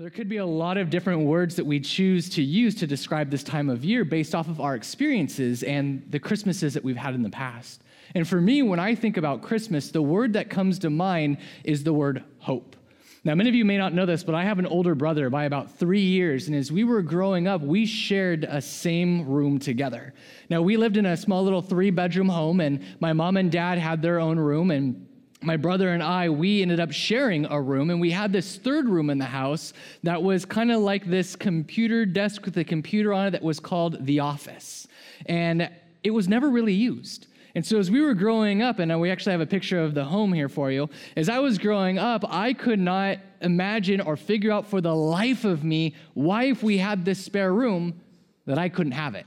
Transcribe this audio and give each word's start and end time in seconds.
There 0.00 0.08
could 0.08 0.30
be 0.30 0.38
a 0.38 0.46
lot 0.46 0.78
of 0.78 0.88
different 0.88 1.26
words 1.26 1.56
that 1.56 1.66
we 1.66 1.78
choose 1.78 2.30
to 2.30 2.42
use 2.42 2.74
to 2.76 2.86
describe 2.86 3.28
this 3.28 3.42
time 3.42 3.68
of 3.68 3.84
year 3.84 4.02
based 4.02 4.34
off 4.34 4.48
of 4.48 4.58
our 4.58 4.74
experiences 4.74 5.62
and 5.62 6.02
the 6.08 6.18
Christmases 6.18 6.72
that 6.72 6.82
we've 6.82 6.96
had 6.96 7.14
in 7.14 7.22
the 7.22 7.28
past. 7.28 7.82
And 8.14 8.26
for 8.26 8.40
me, 8.40 8.62
when 8.62 8.80
I 8.80 8.94
think 8.94 9.18
about 9.18 9.42
Christmas, 9.42 9.90
the 9.90 10.00
word 10.00 10.32
that 10.32 10.48
comes 10.48 10.78
to 10.78 10.88
mind 10.88 11.36
is 11.64 11.84
the 11.84 11.92
word 11.92 12.24
hope. 12.38 12.76
Now, 13.24 13.34
many 13.34 13.50
of 13.50 13.54
you 13.54 13.66
may 13.66 13.76
not 13.76 13.92
know 13.92 14.06
this, 14.06 14.24
but 14.24 14.34
I 14.34 14.42
have 14.42 14.58
an 14.58 14.64
older 14.64 14.94
brother 14.94 15.28
by 15.28 15.44
about 15.44 15.70
three 15.70 16.00
years. 16.00 16.46
And 16.46 16.56
as 16.56 16.72
we 16.72 16.82
were 16.82 17.02
growing 17.02 17.46
up, 17.46 17.60
we 17.60 17.84
shared 17.84 18.44
a 18.44 18.62
same 18.62 19.28
room 19.28 19.58
together. 19.58 20.14
Now, 20.48 20.62
we 20.62 20.78
lived 20.78 20.96
in 20.96 21.04
a 21.04 21.14
small 21.14 21.44
little 21.44 21.60
three 21.60 21.90
bedroom 21.90 22.30
home, 22.30 22.60
and 22.62 22.82
my 23.00 23.12
mom 23.12 23.36
and 23.36 23.52
dad 23.52 23.76
had 23.76 24.00
their 24.00 24.18
own 24.18 24.38
room. 24.38 24.70
And 24.70 25.08
my 25.42 25.56
brother 25.56 25.90
and 25.90 26.02
I, 26.02 26.28
we 26.28 26.60
ended 26.60 26.80
up 26.80 26.92
sharing 26.92 27.46
a 27.46 27.60
room, 27.60 27.90
and 27.90 28.00
we 28.00 28.10
had 28.10 28.32
this 28.32 28.56
third 28.56 28.88
room 28.88 29.08
in 29.08 29.18
the 29.18 29.24
house 29.24 29.72
that 30.02 30.22
was 30.22 30.44
kind 30.44 30.70
of 30.70 30.80
like 30.80 31.06
this 31.06 31.34
computer 31.34 32.04
desk 32.04 32.44
with 32.44 32.56
a 32.58 32.64
computer 32.64 33.12
on 33.12 33.28
it 33.28 33.30
that 33.30 33.42
was 33.42 33.58
called 33.58 34.04
the 34.04 34.20
office. 34.20 34.86
And 35.26 35.70
it 36.04 36.10
was 36.10 36.28
never 36.28 36.50
really 36.50 36.74
used. 36.74 37.26
And 37.54 37.66
so, 37.66 37.78
as 37.78 37.90
we 37.90 38.00
were 38.00 38.14
growing 38.14 38.62
up, 38.62 38.78
and 38.78 38.92
uh, 38.92 38.98
we 38.98 39.10
actually 39.10 39.32
have 39.32 39.40
a 39.40 39.46
picture 39.46 39.82
of 39.82 39.94
the 39.94 40.04
home 40.04 40.32
here 40.32 40.48
for 40.48 40.70
you, 40.70 40.88
as 41.16 41.28
I 41.28 41.38
was 41.40 41.58
growing 41.58 41.98
up, 41.98 42.24
I 42.28 42.52
could 42.52 42.78
not 42.78 43.18
imagine 43.40 44.00
or 44.00 44.16
figure 44.16 44.52
out 44.52 44.66
for 44.66 44.80
the 44.80 44.94
life 44.94 45.44
of 45.44 45.64
me 45.64 45.94
why, 46.14 46.44
if 46.44 46.62
we 46.62 46.78
had 46.78 47.04
this 47.04 47.24
spare 47.24 47.52
room, 47.52 48.00
that 48.46 48.58
I 48.58 48.68
couldn't 48.68 48.92
have 48.92 49.14
it. 49.14 49.26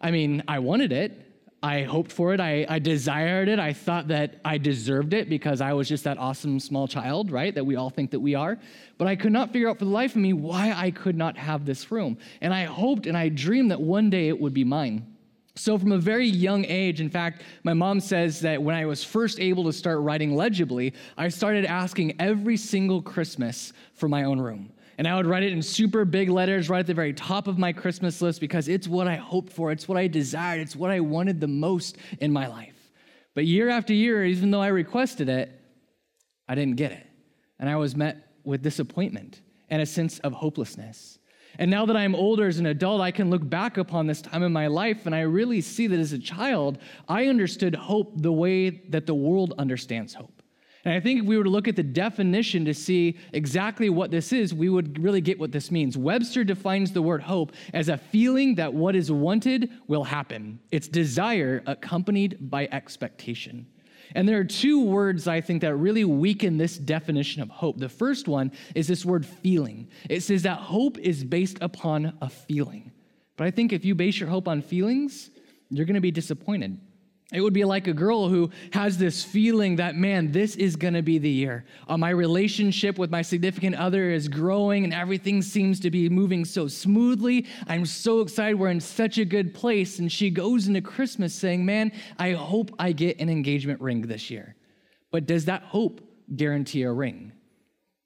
I 0.00 0.10
mean, 0.10 0.42
I 0.48 0.60
wanted 0.60 0.92
it, 0.92 1.29
I 1.62 1.82
hoped 1.82 2.10
for 2.10 2.32
it. 2.32 2.40
I, 2.40 2.64
I, 2.68 2.78
desired 2.78 3.48
it. 3.48 3.58
I 3.58 3.74
thought 3.74 4.08
that 4.08 4.40
I 4.44 4.56
deserved 4.56 5.12
it 5.12 5.28
because 5.28 5.60
I 5.60 5.74
was 5.74 5.88
just 5.88 6.04
that 6.04 6.16
awesome 6.16 6.58
small 6.58 6.88
child, 6.88 7.30
right? 7.30 7.54
That 7.54 7.64
we 7.64 7.76
all 7.76 7.90
think 7.90 8.12
that 8.12 8.20
we 8.20 8.34
are. 8.34 8.58
But 8.96 9.08
I 9.08 9.16
could 9.16 9.32
not 9.32 9.52
figure 9.52 9.68
out 9.68 9.78
for 9.78 9.84
the 9.84 9.90
life 9.90 10.12
of 10.12 10.22
me 10.22 10.32
why 10.32 10.72
I 10.74 10.90
could 10.90 11.16
not 11.16 11.36
have 11.36 11.66
this 11.66 11.90
room. 11.92 12.16
And 12.40 12.54
I 12.54 12.64
hoped 12.64 13.06
and 13.06 13.16
I 13.16 13.28
dreamed 13.28 13.70
that 13.72 13.80
one 13.80 14.08
day 14.08 14.28
it 14.28 14.40
would 14.40 14.54
be 14.54 14.64
mine. 14.64 15.06
So, 15.56 15.76
from 15.76 15.92
a 15.92 15.98
very 15.98 16.26
young 16.26 16.64
age, 16.64 17.02
in 17.02 17.10
fact, 17.10 17.42
my 17.64 17.74
mom 17.74 18.00
says 18.00 18.40
that 18.40 18.62
when 18.62 18.74
I 18.74 18.86
was 18.86 19.04
first 19.04 19.38
able 19.40 19.64
to 19.64 19.72
start 19.72 20.00
writing 20.00 20.34
legibly, 20.34 20.94
I 21.18 21.28
started 21.28 21.66
asking 21.66 22.16
every 22.18 22.56
single 22.56 23.02
Christmas 23.02 23.74
for 23.92 24.08
my 24.08 24.24
own 24.24 24.40
room. 24.40 24.72
And 25.00 25.08
I 25.08 25.16
would 25.16 25.24
write 25.24 25.42
it 25.42 25.52
in 25.54 25.62
super 25.62 26.04
big 26.04 26.28
letters 26.28 26.68
right 26.68 26.80
at 26.80 26.86
the 26.86 26.92
very 26.92 27.14
top 27.14 27.48
of 27.48 27.56
my 27.56 27.72
Christmas 27.72 28.20
list 28.20 28.38
because 28.38 28.68
it's 28.68 28.86
what 28.86 29.08
I 29.08 29.16
hoped 29.16 29.50
for, 29.50 29.72
it's 29.72 29.88
what 29.88 29.96
I 29.96 30.06
desired, 30.08 30.60
it's 30.60 30.76
what 30.76 30.90
I 30.90 31.00
wanted 31.00 31.40
the 31.40 31.48
most 31.48 31.96
in 32.20 32.30
my 32.30 32.46
life. 32.46 32.76
But 33.34 33.46
year 33.46 33.70
after 33.70 33.94
year, 33.94 34.26
even 34.26 34.50
though 34.50 34.60
I 34.60 34.66
requested 34.66 35.30
it, 35.30 35.58
I 36.46 36.54
didn't 36.54 36.76
get 36.76 36.92
it. 36.92 37.06
And 37.58 37.70
I 37.70 37.76
was 37.76 37.96
met 37.96 38.28
with 38.44 38.60
disappointment 38.60 39.40
and 39.70 39.80
a 39.80 39.86
sense 39.86 40.18
of 40.18 40.34
hopelessness. 40.34 41.18
And 41.58 41.70
now 41.70 41.86
that 41.86 41.96
I'm 41.96 42.14
older 42.14 42.46
as 42.46 42.58
an 42.58 42.66
adult, 42.66 43.00
I 43.00 43.10
can 43.10 43.30
look 43.30 43.48
back 43.48 43.78
upon 43.78 44.06
this 44.06 44.20
time 44.20 44.42
in 44.42 44.52
my 44.52 44.66
life 44.66 45.06
and 45.06 45.14
I 45.14 45.20
really 45.20 45.62
see 45.62 45.86
that 45.86 45.98
as 45.98 46.12
a 46.12 46.18
child, 46.18 46.76
I 47.08 47.28
understood 47.28 47.74
hope 47.74 48.20
the 48.20 48.32
way 48.32 48.68
that 48.90 49.06
the 49.06 49.14
world 49.14 49.54
understands 49.56 50.12
hope. 50.12 50.39
And 50.84 50.94
I 50.94 51.00
think 51.00 51.20
if 51.20 51.26
we 51.26 51.36
were 51.36 51.44
to 51.44 51.50
look 51.50 51.68
at 51.68 51.76
the 51.76 51.82
definition 51.82 52.64
to 52.64 52.72
see 52.72 53.18
exactly 53.32 53.90
what 53.90 54.10
this 54.10 54.32
is, 54.32 54.54
we 54.54 54.70
would 54.70 55.02
really 55.02 55.20
get 55.20 55.38
what 55.38 55.52
this 55.52 55.70
means. 55.70 55.98
Webster 55.98 56.42
defines 56.42 56.92
the 56.92 57.02
word 57.02 57.22
hope 57.22 57.52
as 57.74 57.88
a 57.88 57.98
feeling 57.98 58.54
that 58.54 58.72
what 58.72 58.96
is 58.96 59.12
wanted 59.12 59.70
will 59.88 60.04
happen. 60.04 60.58
It's 60.70 60.88
desire 60.88 61.62
accompanied 61.66 62.50
by 62.50 62.68
expectation. 62.72 63.66
And 64.14 64.28
there 64.28 64.38
are 64.38 64.44
two 64.44 64.82
words 64.82 65.28
I 65.28 65.40
think 65.40 65.60
that 65.60 65.76
really 65.76 66.04
weaken 66.04 66.56
this 66.56 66.78
definition 66.78 67.42
of 67.42 67.50
hope. 67.50 67.78
The 67.78 67.88
first 67.88 68.26
one 68.26 68.50
is 68.74 68.88
this 68.88 69.04
word 69.04 69.24
feeling. 69.24 69.88
It 70.08 70.22
says 70.22 70.42
that 70.42 70.58
hope 70.58 70.98
is 70.98 71.22
based 71.22 71.58
upon 71.60 72.16
a 72.20 72.28
feeling. 72.28 72.90
But 73.36 73.46
I 73.46 73.50
think 73.50 73.72
if 73.72 73.84
you 73.84 73.94
base 73.94 74.18
your 74.18 74.28
hope 74.28 74.48
on 74.48 74.62
feelings, 74.62 75.30
you're 75.68 75.86
going 75.86 75.94
to 75.94 76.00
be 76.00 76.10
disappointed. 76.10 76.80
It 77.32 77.40
would 77.40 77.52
be 77.52 77.64
like 77.64 77.86
a 77.86 77.92
girl 77.92 78.28
who 78.28 78.50
has 78.72 78.98
this 78.98 79.22
feeling 79.22 79.76
that, 79.76 79.94
man, 79.94 80.32
this 80.32 80.56
is 80.56 80.74
going 80.74 80.94
to 80.94 81.02
be 81.02 81.18
the 81.18 81.30
year. 81.30 81.64
Uh, 81.86 81.96
my 81.96 82.10
relationship 82.10 82.98
with 82.98 83.10
my 83.10 83.22
significant 83.22 83.76
other 83.76 84.10
is 84.10 84.26
growing 84.26 84.82
and 84.82 84.92
everything 84.92 85.40
seems 85.40 85.78
to 85.80 85.90
be 85.92 86.08
moving 86.08 86.44
so 86.44 86.66
smoothly. 86.66 87.46
I'm 87.68 87.86
so 87.86 88.20
excited. 88.20 88.58
We're 88.58 88.70
in 88.70 88.80
such 88.80 89.18
a 89.18 89.24
good 89.24 89.54
place. 89.54 90.00
And 90.00 90.10
she 90.10 90.30
goes 90.30 90.66
into 90.66 90.80
Christmas 90.80 91.32
saying, 91.32 91.64
man, 91.64 91.92
I 92.18 92.32
hope 92.32 92.72
I 92.80 92.90
get 92.90 93.20
an 93.20 93.28
engagement 93.28 93.80
ring 93.80 94.02
this 94.02 94.28
year. 94.28 94.56
But 95.12 95.26
does 95.26 95.44
that 95.44 95.62
hope 95.62 96.00
guarantee 96.34 96.82
a 96.82 96.92
ring? 96.92 97.32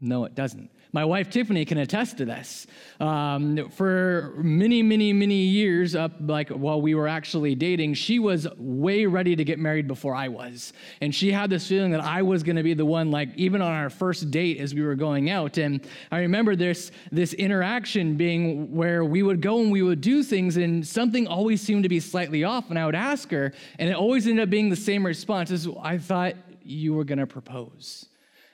No, 0.00 0.24
it 0.24 0.34
doesn't. 0.34 0.70
My 0.94 1.04
wife 1.04 1.28
Tiffany 1.28 1.64
can 1.64 1.78
attest 1.78 2.18
to 2.18 2.24
this. 2.24 2.68
Um, 3.00 3.68
for 3.70 4.32
many, 4.36 4.80
many, 4.80 5.12
many 5.12 5.42
years, 5.42 5.96
up 5.96 6.12
like 6.20 6.50
while 6.50 6.80
we 6.80 6.94
were 6.94 7.08
actually 7.08 7.56
dating, 7.56 7.94
she 7.94 8.20
was 8.20 8.46
way 8.56 9.04
ready 9.04 9.34
to 9.34 9.42
get 9.42 9.58
married 9.58 9.88
before 9.88 10.14
I 10.14 10.28
was, 10.28 10.72
and 11.00 11.12
she 11.12 11.32
had 11.32 11.50
this 11.50 11.66
feeling 11.66 11.90
that 11.90 12.00
I 12.00 12.22
was 12.22 12.44
going 12.44 12.54
to 12.54 12.62
be 12.62 12.74
the 12.74 12.84
one. 12.86 13.10
Like 13.10 13.30
even 13.34 13.60
on 13.60 13.72
our 13.72 13.90
first 13.90 14.30
date 14.30 14.58
as 14.58 14.72
we 14.72 14.82
were 14.82 14.94
going 14.94 15.30
out, 15.30 15.58
and 15.58 15.84
I 16.12 16.20
remember 16.20 16.54
this 16.54 16.92
this 17.10 17.34
interaction 17.34 18.16
being 18.16 18.72
where 18.72 19.04
we 19.04 19.24
would 19.24 19.40
go 19.40 19.58
and 19.62 19.72
we 19.72 19.82
would 19.82 20.00
do 20.00 20.22
things, 20.22 20.56
and 20.56 20.86
something 20.86 21.26
always 21.26 21.60
seemed 21.60 21.82
to 21.82 21.88
be 21.88 21.98
slightly 21.98 22.44
off, 22.44 22.70
and 22.70 22.78
I 22.78 22.86
would 22.86 22.94
ask 22.94 23.32
her, 23.32 23.52
and 23.80 23.90
it 23.90 23.96
always 23.96 24.28
ended 24.28 24.44
up 24.44 24.48
being 24.48 24.70
the 24.70 24.76
same 24.76 25.04
response: 25.04 25.50
"Is 25.50 25.66
I 25.82 25.98
thought 25.98 26.34
you 26.62 26.94
were 26.94 27.04
going 27.04 27.18
to 27.18 27.26
propose." 27.26 28.06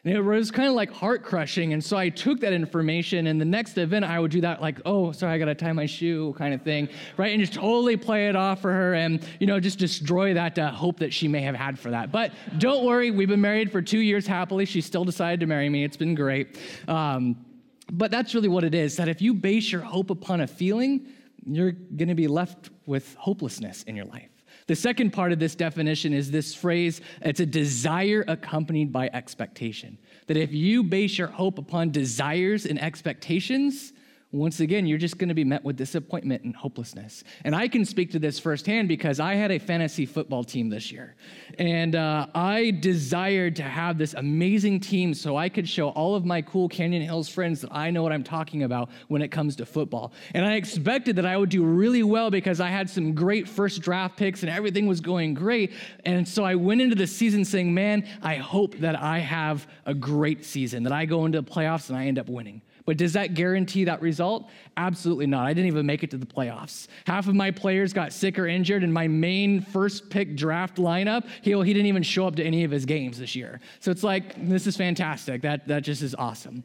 And 0.02 0.14
it 0.14 0.22
was 0.22 0.50
kind 0.50 0.68
of 0.68 0.74
like 0.74 0.90
heart 0.90 1.22
crushing. 1.22 1.74
And 1.74 1.84
so 1.84 1.96
I 1.96 2.08
took 2.08 2.40
that 2.40 2.54
information, 2.54 3.26
and 3.26 3.38
the 3.38 3.44
next 3.44 3.76
event 3.76 4.06
I 4.06 4.18
would 4.18 4.30
do 4.30 4.40
that, 4.40 4.62
like, 4.62 4.80
oh, 4.86 5.12
sorry, 5.12 5.34
I 5.34 5.38
got 5.38 5.44
to 5.46 5.54
tie 5.54 5.72
my 5.72 5.84
shoe 5.84 6.34
kind 6.38 6.54
of 6.54 6.62
thing, 6.62 6.88
right? 7.18 7.32
And 7.32 7.40
just 7.40 7.52
totally 7.52 7.98
play 7.98 8.28
it 8.28 8.36
off 8.36 8.62
for 8.62 8.72
her 8.72 8.94
and, 8.94 9.22
you 9.40 9.46
know, 9.46 9.60
just 9.60 9.78
destroy 9.78 10.32
that 10.32 10.58
uh, 10.58 10.70
hope 10.70 10.98
that 11.00 11.12
she 11.12 11.28
may 11.28 11.42
have 11.42 11.54
had 11.54 11.78
for 11.78 11.90
that. 11.90 12.10
But 12.10 12.32
don't 12.56 12.84
worry, 12.84 13.10
we've 13.10 13.28
been 13.28 13.42
married 13.42 13.70
for 13.70 13.82
two 13.82 13.98
years 13.98 14.26
happily. 14.26 14.64
She 14.64 14.80
still 14.80 15.04
decided 15.04 15.40
to 15.40 15.46
marry 15.46 15.68
me. 15.68 15.84
It's 15.84 15.98
been 15.98 16.14
great. 16.14 16.58
Um, 16.88 17.44
but 17.92 18.10
that's 18.10 18.34
really 18.34 18.48
what 18.48 18.64
it 18.64 18.74
is 18.74 18.96
that 18.96 19.08
if 19.08 19.20
you 19.20 19.34
base 19.34 19.70
your 19.70 19.82
hope 19.82 20.08
upon 20.08 20.40
a 20.40 20.46
feeling, 20.46 21.08
you're 21.44 21.72
going 21.72 22.08
to 22.08 22.14
be 22.14 22.28
left 22.28 22.70
with 22.86 23.14
hopelessness 23.16 23.82
in 23.82 23.96
your 23.96 24.06
life. 24.06 24.30
The 24.70 24.76
second 24.76 25.10
part 25.10 25.32
of 25.32 25.40
this 25.40 25.56
definition 25.56 26.12
is 26.12 26.30
this 26.30 26.54
phrase 26.54 27.00
it's 27.22 27.40
a 27.40 27.44
desire 27.44 28.24
accompanied 28.28 28.92
by 28.92 29.10
expectation. 29.12 29.98
That 30.28 30.36
if 30.36 30.52
you 30.52 30.84
base 30.84 31.18
your 31.18 31.26
hope 31.26 31.58
upon 31.58 31.90
desires 31.90 32.66
and 32.66 32.80
expectations, 32.80 33.92
once 34.32 34.60
again, 34.60 34.86
you're 34.86 34.98
just 34.98 35.18
going 35.18 35.28
to 35.28 35.34
be 35.34 35.42
met 35.42 35.64
with 35.64 35.76
disappointment 35.76 36.44
and 36.44 36.54
hopelessness. 36.54 37.24
And 37.44 37.52
I 37.54 37.66
can 37.66 37.84
speak 37.84 38.12
to 38.12 38.20
this 38.20 38.38
firsthand 38.38 38.86
because 38.86 39.18
I 39.18 39.34
had 39.34 39.50
a 39.50 39.58
fantasy 39.58 40.06
football 40.06 40.44
team 40.44 40.68
this 40.68 40.92
year. 40.92 41.16
And 41.58 41.96
uh, 41.96 42.28
I 42.32 42.70
desired 42.70 43.56
to 43.56 43.64
have 43.64 43.98
this 43.98 44.14
amazing 44.14 44.78
team 44.78 45.14
so 45.14 45.36
I 45.36 45.48
could 45.48 45.68
show 45.68 45.88
all 45.90 46.14
of 46.14 46.24
my 46.24 46.42
cool 46.42 46.68
Canyon 46.68 47.02
Hills 47.02 47.28
friends 47.28 47.60
that 47.62 47.72
I 47.72 47.90
know 47.90 48.04
what 48.04 48.12
I'm 48.12 48.22
talking 48.22 48.62
about 48.62 48.90
when 49.08 49.20
it 49.20 49.28
comes 49.28 49.56
to 49.56 49.66
football. 49.66 50.12
And 50.32 50.46
I 50.46 50.54
expected 50.54 51.16
that 51.16 51.26
I 51.26 51.36
would 51.36 51.50
do 51.50 51.64
really 51.64 52.04
well 52.04 52.30
because 52.30 52.60
I 52.60 52.68
had 52.68 52.88
some 52.88 53.14
great 53.14 53.48
first 53.48 53.82
draft 53.82 54.16
picks 54.16 54.44
and 54.44 54.50
everything 54.50 54.86
was 54.86 55.00
going 55.00 55.34
great. 55.34 55.72
And 56.04 56.26
so 56.26 56.44
I 56.44 56.54
went 56.54 56.80
into 56.80 56.94
the 56.94 57.08
season 57.08 57.44
saying, 57.44 57.74
man, 57.74 58.06
I 58.22 58.36
hope 58.36 58.76
that 58.76 58.94
I 58.94 59.18
have 59.18 59.66
a 59.86 59.94
great 59.94 60.44
season, 60.44 60.84
that 60.84 60.92
I 60.92 61.04
go 61.04 61.24
into 61.24 61.40
the 61.40 61.50
playoffs 61.50 61.88
and 61.88 61.98
I 61.98 62.06
end 62.06 62.20
up 62.20 62.28
winning. 62.28 62.62
But 62.90 62.96
does 62.96 63.12
that 63.12 63.34
guarantee 63.34 63.84
that 63.84 64.02
result? 64.02 64.50
Absolutely 64.76 65.28
not. 65.28 65.46
I 65.46 65.54
didn't 65.54 65.68
even 65.68 65.86
make 65.86 66.02
it 66.02 66.10
to 66.10 66.16
the 66.16 66.26
playoffs. 66.26 66.88
Half 67.06 67.28
of 67.28 67.36
my 67.36 67.52
players 67.52 67.92
got 67.92 68.12
sick 68.12 68.36
or 68.36 68.48
injured, 68.48 68.82
and 68.82 68.92
my 68.92 69.06
main 69.06 69.60
first 69.60 70.10
pick 70.10 70.34
draft 70.34 70.76
lineup, 70.76 71.28
he, 71.40 71.52
he 71.52 71.72
didn't 71.72 71.86
even 71.86 72.02
show 72.02 72.26
up 72.26 72.34
to 72.34 72.42
any 72.42 72.64
of 72.64 72.72
his 72.72 72.84
games 72.84 73.20
this 73.20 73.36
year. 73.36 73.60
So 73.78 73.92
it's 73.92 74.02
like, 74.02 74.48
this 74.48 74.66
is 74.66 74.76
fantastic. 74.76 75.40
That, 75.42 75.68
that 75.68 75.84
just 75.84 76.02
is 76.02 76.16
awesome. 76.16 76.64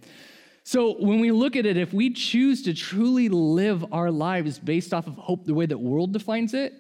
So 0.64 0.96
when 1.00 1.20
we 1.20 1.32
look 1.32 1.56
at 1.56 1.68
it, 1.68 1.78
if 1.78 1.94
we 1.94 2.10
choose 2.12 2.64
to 2.64 2.74
truly 2.74 3.30
live 3.30 3.86
our 3.94 4.10
lives 4.10 4.58
based 4.58 4.96
off 4.96 5.06
of 5.06 5.14
hope 5.18 5.46
the 5.46 5.54
way 5.54 5.68
that 5.68 5.78
world 5.78 6.12
defines 6.12 6.56
it, 6.56 6.74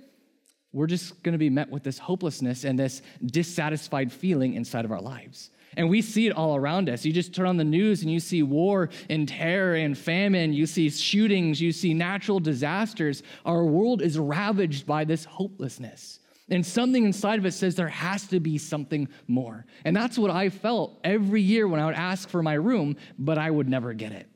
we're 0.73 0.87
just 0.87 1.21
going 1.21 1.33
to 1.33 1.37
be 1.37 1.51
met 1.51 1.69
with 1.69 1.83
this 1.83 1.99
hopelessness 1.99 2.63
and 2.63 2.79
this 2.79 3.03
dissatisfied 3.23 4.11
feeling 4.11 4.55
inside 4.55 4.85
of 4.85 4.91
our 4.91 5.01
lives. 5.01 5.51
And 5.77 5.89
we 5.89 6.01
see 6.01 6.27
it 6.27 6.31
all 6.31 6.55
around 6.55 6.89
us. 6.89 7.05
You 7.05 7.13
just 7.13 7.33
turn 7.33 7.47
on 7.47 7.57
the 7.57 7.63
news 7.63 8.01
and 8.01 8.11
you 8.11 8.19
see 8.19 8.43
war 8.43 8.89
and 9.09 9.27
terror 9.27 9.75
and 9.75 9.97
famine. 9.97 10.53
You 10.53 10.65
see 10.65 10.89
shootings. 10.89 11.59
You 11.61 11.71
see 11.71 11.93
natural 11.93 12.39
disasters. 12.39 13.23
Our 13.45 13.65
world 13.65 14.01
is 14.01 14.17
ravaged 14.17 14.85
by 14.85 15.05
this 15.05 15.25
hopelessness. 15.25 16.19
And 16.49 16.63
something 16.65 17.05
inside 17.05 17.39
of 17.39 17.45
us 17.45 17.55
says 17.55 17.75
there 17.75 17.87
has 17.87 18.27
to 18.27 18.39
be 18.39 18.57
something 18.57 19.07
more. 19.27 19.65
And 19.83 19.95
that's 19.95 20.17
what 20.17 20.29
I 20.29 20.49
felt 20.49 20.99
every 21.03 21.41
year 21.41 21.67
when 21.67 21.79
I 21.79 21.85
would 21.87 21.95
ask 21.95 22.29
for 22.29 22.43
my 22.43 22.53
room, 22.53 22.97
but 23.17 23.37
I 23.37 23.49
would 23.49 23.67
never 23.67 23.93
get 23.93 24.11
it. 24.11 24.29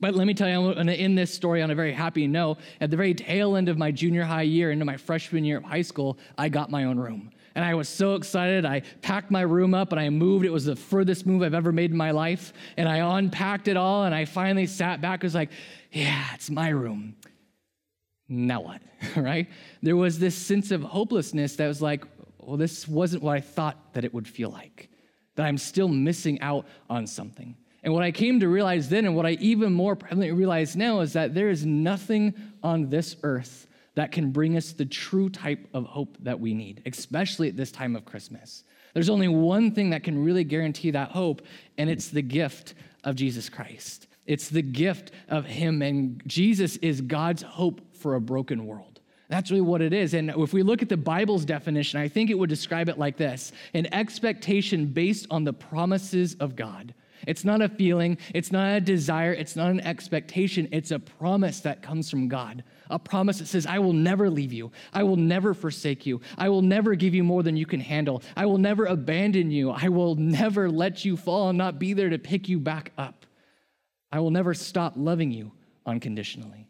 But 0.00 0.14
let 0.14 0.28
me 0.28 0.34
tell 0.34 0.48
you, 0.48 0.54
I'm 0.54 0.74
going 0.74 0.86
to 0.86 0.94
end 0.94 1.18
this 1.18 1.34
story 1.34 1.60
on 1.60 1.72
a 1.72 1.74
very 1.74 1.92
happy 1.92 2.28
note. 2.28 2.58
At 2.80 2.90
the 2.90 2.96
very 2.96 3.14
tail 3.14 3.56
end 3.56 3.68
of 3.68 3.76
my 3.76 3.90
junior 3.90 4.22
high 4.22 4.42
year, 4.42 4.70
into 4.70 4.84
my 4.84 4.96
freshman 4.96 5.44
year 5.44 5.56
of 5.56 5.64
high 5.64 5.82
school, 5.82 6.18
I 6.36 6.48
got 6.48 6.70
my 6.70 6.84
own 6.84 6.98
room. 6.98 7.32
And 7.54 7.64
I 7.64 7.74
was 7.74 7.88
so 7.88 8.14
excited. 8.14 8.64
I 8.64 8.80
packed 9.02 9.30
my 9.30 9.40
room 9.40 9.74
up 9.74 9.92
and 9.92 10.00
I 10.00 10.10
moved. 10.10 10.44
It 10.44 10.52
was 10.52 10.64
the 10.64 10.76
furthest 10.76 11.26
move 11.26 11.42
I've 11.42 11.54
ever 11.54 11.72
made 11.72 11.90
in 11.90 11.96
my 11.96 12.10
life. 12.10 12.52
And 12.76 12.88
I 12.88 13.18
unpacked 13.18 13.68
it 13.68 13.76
all 13.76 14.04
and 14.04 14.14
I 14.14 14.24
finally 14.24 14.66
sat 14.66 15.00
back. 15.00 15.24
I 15.24 15.26
was 15.26 15.34
like, 15.34 15.50
yeah, 15.90 16.26
it's 16.34 16.50
my 16.50 16.68
room. 16.68 17.16
Now 18.28 18.60
what? 18.60 18.82
right? 19.16 19.48
There 19.82 19.96
was 19.96 20.18
this 20.18 20.34
sense 20.34 20.70
of 20.70 20.82
hopelessness 20.82 21.56
that 21.56 21.66
was 21.66 21.80
like, 21.80 22.04
well, 22.38 22.56
this 22.56 22.86
wasn't 22.86 23.22
what 23.22 23.36
I 23.36 23.40
thought 23.40 23.94
that 23.94 24.04
it 24.04 24.12
would 24.12 24.26
feel 24.26 24.50
like, 24.50 24.88
that 25.36 25.46
I'm 25.46 25.58
still 25.58 25.88
missing 25.88 26.40
out 26.40 26.66
on 26.88 27.06
something. 27.06 27.56
And 27.82 27.92
what 27.92 28.02
I 28.02 28.10
came 28.10 28.40
to 28.40 28.48
realize 28.48 28.88
then, 28.88 29.04
and 29.04 29.14
what 29.14 29.26
I 29.26 29.32
even 29.32 29.72
more 29.72 29.94
prevalently 29.96 30.36
realize 30.36 30.76
now, 30.76 31.00
is 31.00 31.12
that 31.12 31.34
there 31.34 31.48
is 31.48 31.64
nothing 31.64 32.34
on 32.62 32.90
this 32.90 33.16
earth 33.22 33.67
that 33.98 34.12
can 34.12 34.30
bring 34.30 34.56
us 34.56 34.70
the 34.70 34.84
true 34.84 35.28
type 35.28 35.66
of 35.74 35.84
hope 35.84 36.16
that 36.20 36.38
we 36.38 36.54
need, 36.54 36.80
especially 36.86 37.48
at 37.48 37.56
this 37.56 37.72
time 37.72 37.96
of 37.96 38.04
Christmas. 38.04 38.62
There's 38.94 39.10
only 39.10 39.26
one 39.26 39.72
thing 39.72 39.90
that 39.90 40.04
can 40.04 40.22
really 40.22 40.44
guarantee 40.44 40.92
that 40.92 41.10
hope, 41.10 41.42
and 41.78 41.90
it's 41.90 42.06
the 42.06 42.22
gift 42.22 42.74
of 43.02 43.16
Jesus 43.16 43.48
Christ. 43.48 44.06
It's 44.24 44.50
the 44.50 44.62
gift 44.62 45.10
of 45.28 45.46
Him, 45.46 45.82
and 45.82 46.22
Jesus 46.28 46.76
is 46.76 47.00
God's 47.00 47.42
hope 47.42 47.80
for 47.92 48.14
a 48.14 48.20
broken 48.20 48.66
world. 48.66 49.00
That's 49.30 49.50
really 49.50 49.62
what 49.62 49.82
it 49.82 49.92
is. 49.92 50.14
And 50.14 50.30
if 50.30 50.52
we 50.52 50.62
look 50.62 50.80
at 50.80 50.88
the 50.88 50.96
Bible's 50.96 51.44
definition, 51.44 51.98
I 51.98 52.06
think 52.06 52.30
it 52.30 52.38
would 52.38 52.48
describe 52.48 52.88
it 52.88 53.00
like 53.00 53.16
this 53.16 53.50
an 53.74 53.92
expectation 53.92 54.86
based 54.86 55.26
on 55.28 55.42
the 55.42 55.52
promises 55.52 56.36
of 56.36 56.54
God. 56.54 56.94
It's 57.26 57.44
not 57.44 57.62
a 57.62 57.68
feeling, 57.68 58.16
it's 58.32 58.52
not 58.52 58.76
a 58.76 58.80
desire, 58.80 59.32
it's 59.32 59.56
not 59.56 59.72
an 59.72 59.80
expectation, 59.80 60.68
it's 60.70 60.92
a 60.92 61.00
promise 61.00 61.58
that 61.62 61.82
comes 61.82 62.08
from 62.08 62.28
God 62.28 62.62
a 62.90 62.98
promise 62.98 63.38
that 63.38 63.46
says, 63.46 63.66
I 63.66 63.78
will 63.78 63.92
never 63.92 64.30
leave 64.30 64.52
you. 64.52 64.72
I 64.92 65.02
will 65.02 65.16
never 65.16 65.54
forsake 65.54 66.06
you. 66.06 66.20
I 66.36 66.48
will 66.48 66.62
never 66.62 66.94
give 66.94 67.14
you 67.14 67.24
more 67.24 67.42
than 67.42 67.56
you 67.56 67.66
can 67.66 67.80
handle. 67.80 68.22
I 68.36 68.46
will 68.46 68.58
never 68.58 68.86
abandon 68.86 69.50
you. 69.50 69.70
I 69.70 69.88
will 69.88 70.14
never 70.14 70.70
let 70.70 71.04
you 71.04 71.16
fall 71.16 71.48
and 71.48 71.58
not 71.58 71.78
be 71.78 71.92
there 71.92 72.10
to 72.10 72.18
pick 72.18 72.48
you 72.48 72.58
back 72.58 72.92
up. 72.96 73.26
I 74.10 74.20
will 74.20 74.30
never 74.30 74.54
stop 74.54 74.94
loving 74.96 75.30
you 75.30 75.52
unconditionally. 75.86 76.68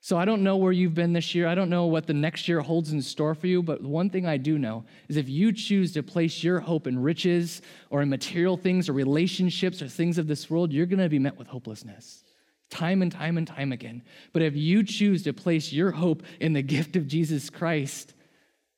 So 0.00 0.18
I 0.18 0.26
don't 0.26 0.42
know 0.42 0.58
where 0.58 0.72
you've 0.72 0.92
been 0.92 1.14
this 1.14 1.34
year. 1.34 1.46
I 1.46 1.54
don't 1.54 1.70
know 1.70 1.86
what 1.86 2.06
the 2.06 2.12
next 2.12 2.46
year 2.46 2.60
holds 2.60 2.92
in 2.92 3.00
store 3.00 3.34
for 3.34 3.46
you, 3.46 3.62
but 3.62 3.82
one 3.82 4.10
thing 4.10 4.26
I 4.26 4.36
do 4.36 4.58
know 4.58 4.84
is 5.08 5.16
if 5.16 5.30
you 5.30 5.50
choose 5.50 5.92
to 5.94 6.02
place 6.02 6.44
your 6.44 6.60
hope 6.60 6.86
in 6.86 6.98
riches 6.98 7.62
or 7.88 8.02
in 8.02 8.10
material 8.10 8.58
things 8.58 8.90
or 8.90 8.92
relationships 8.92 9.80
or 9.80 9.88
things 9.88 10.18
of 10.18 10.26
this 10.26 10.50
world, 10.50 10.74
you're 10.74 10.84
going 10.84 10.98
to 10.98 11.08
be 11.08 11.18
met 11.18 11.38
with 11.38 11.48
hopelessness 11.48 12.22
time 12.70 13.02
and 13.02 13.12
time 13.12 13.38
and 13.38 13.46
time 13.46 13.72
again. 13.72 14.02
But 14.32 14.42
if 14.42 14.56
you 14.56 14.82
choose 14.82 15.22
to 15.24 15.32
place 15.32 15.72
your 15.72 15.90
hope 15.90 16.22
in 16.40 16.52
the 16.52 16.62
gift 16.62 16.96
of 16.96 17.06
Jesus 17.06 17.50
Christ, 17.50 18.14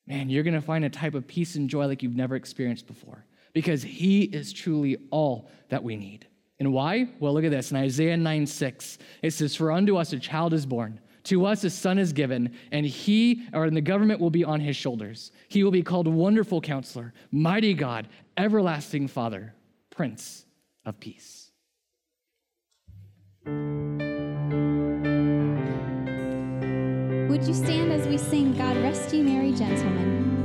man, 0.06 0.28
you're 0.28 0.42
going 0.44 0.54
to 0.54 0.60
find 0.60 0.84
a 0.84 0.90
type 0.90 1.14
of 1.14 1.26
peace 1.26 1.54
and 1.54 1.68
joy 1.68 1.86
like 1.86 2.02
you've 2.02 2.16
never 2.16 2.36
experienced 2.36 2.86
before 2.86 3.24
because 3.52 3.82
he 3.82 4.22
is 4.22 4.52
truly 4.52 4.98
all 5.10 5.50
that 5.70 5.82
we 5.82 5.96
need. 5.96 6.26
And 6.58 6.72
why? 6.72 7.08
Well, 7.20 7.34
look 7.34 7.44
at 7.44 7.50
this. 7.50 7.70
In 7.70 7.76
Isaiah 7.76 8.16
9 8.16 8.46
6, 8.46 8.98
it 9.22 9.32
says, 9.32 9.54
For 9.54 9.72
unto 9.72 9.96
us 9.96 10.12
a 10.12 10.18
child 10.18 10.54
is 10.54 10.64
born, 10.64 11.00
to 11.24 11.44
us 11.44 11.64
a 11.64 11.70
son 11.70 11.98
is 11.98 12.12
given, 12.12 12.54
and 12.70 12.86
he, 12.86 13.46
or 13.52 13.68
the 13.68 13.80
government 13.80 14.20
will 14.20 14.30
be 14.30 14.44
on 14.44 14.60
his 14.60 14.76
shoulders. 14.76 15.32
He 15.48 15.64
will 15.64 15.70
be 15.70 15.82
called 15.82 16.06
Wonderful 16.06 16.60
Counselor, 16.60 17.12
Mighty 17.30 17.74
God, 17.74 18.08
Everlasting 18.36 19.08
Father, 19.08 19.54
Prince 19.90 20.46
of 20.84 21.00
Peace. 21.00 21.45
Would 27.28 27.46
you 27.46 27.54
stand 27.54 27.92
as 27.92 28.06
we 28.08 28.18
sing, 28.18 28.54
God 28.54 28.76
Rest 28.78 29.14
You 29.14 29.22
Merry 29.22 29.52
Gentlemen? 29.52 30.35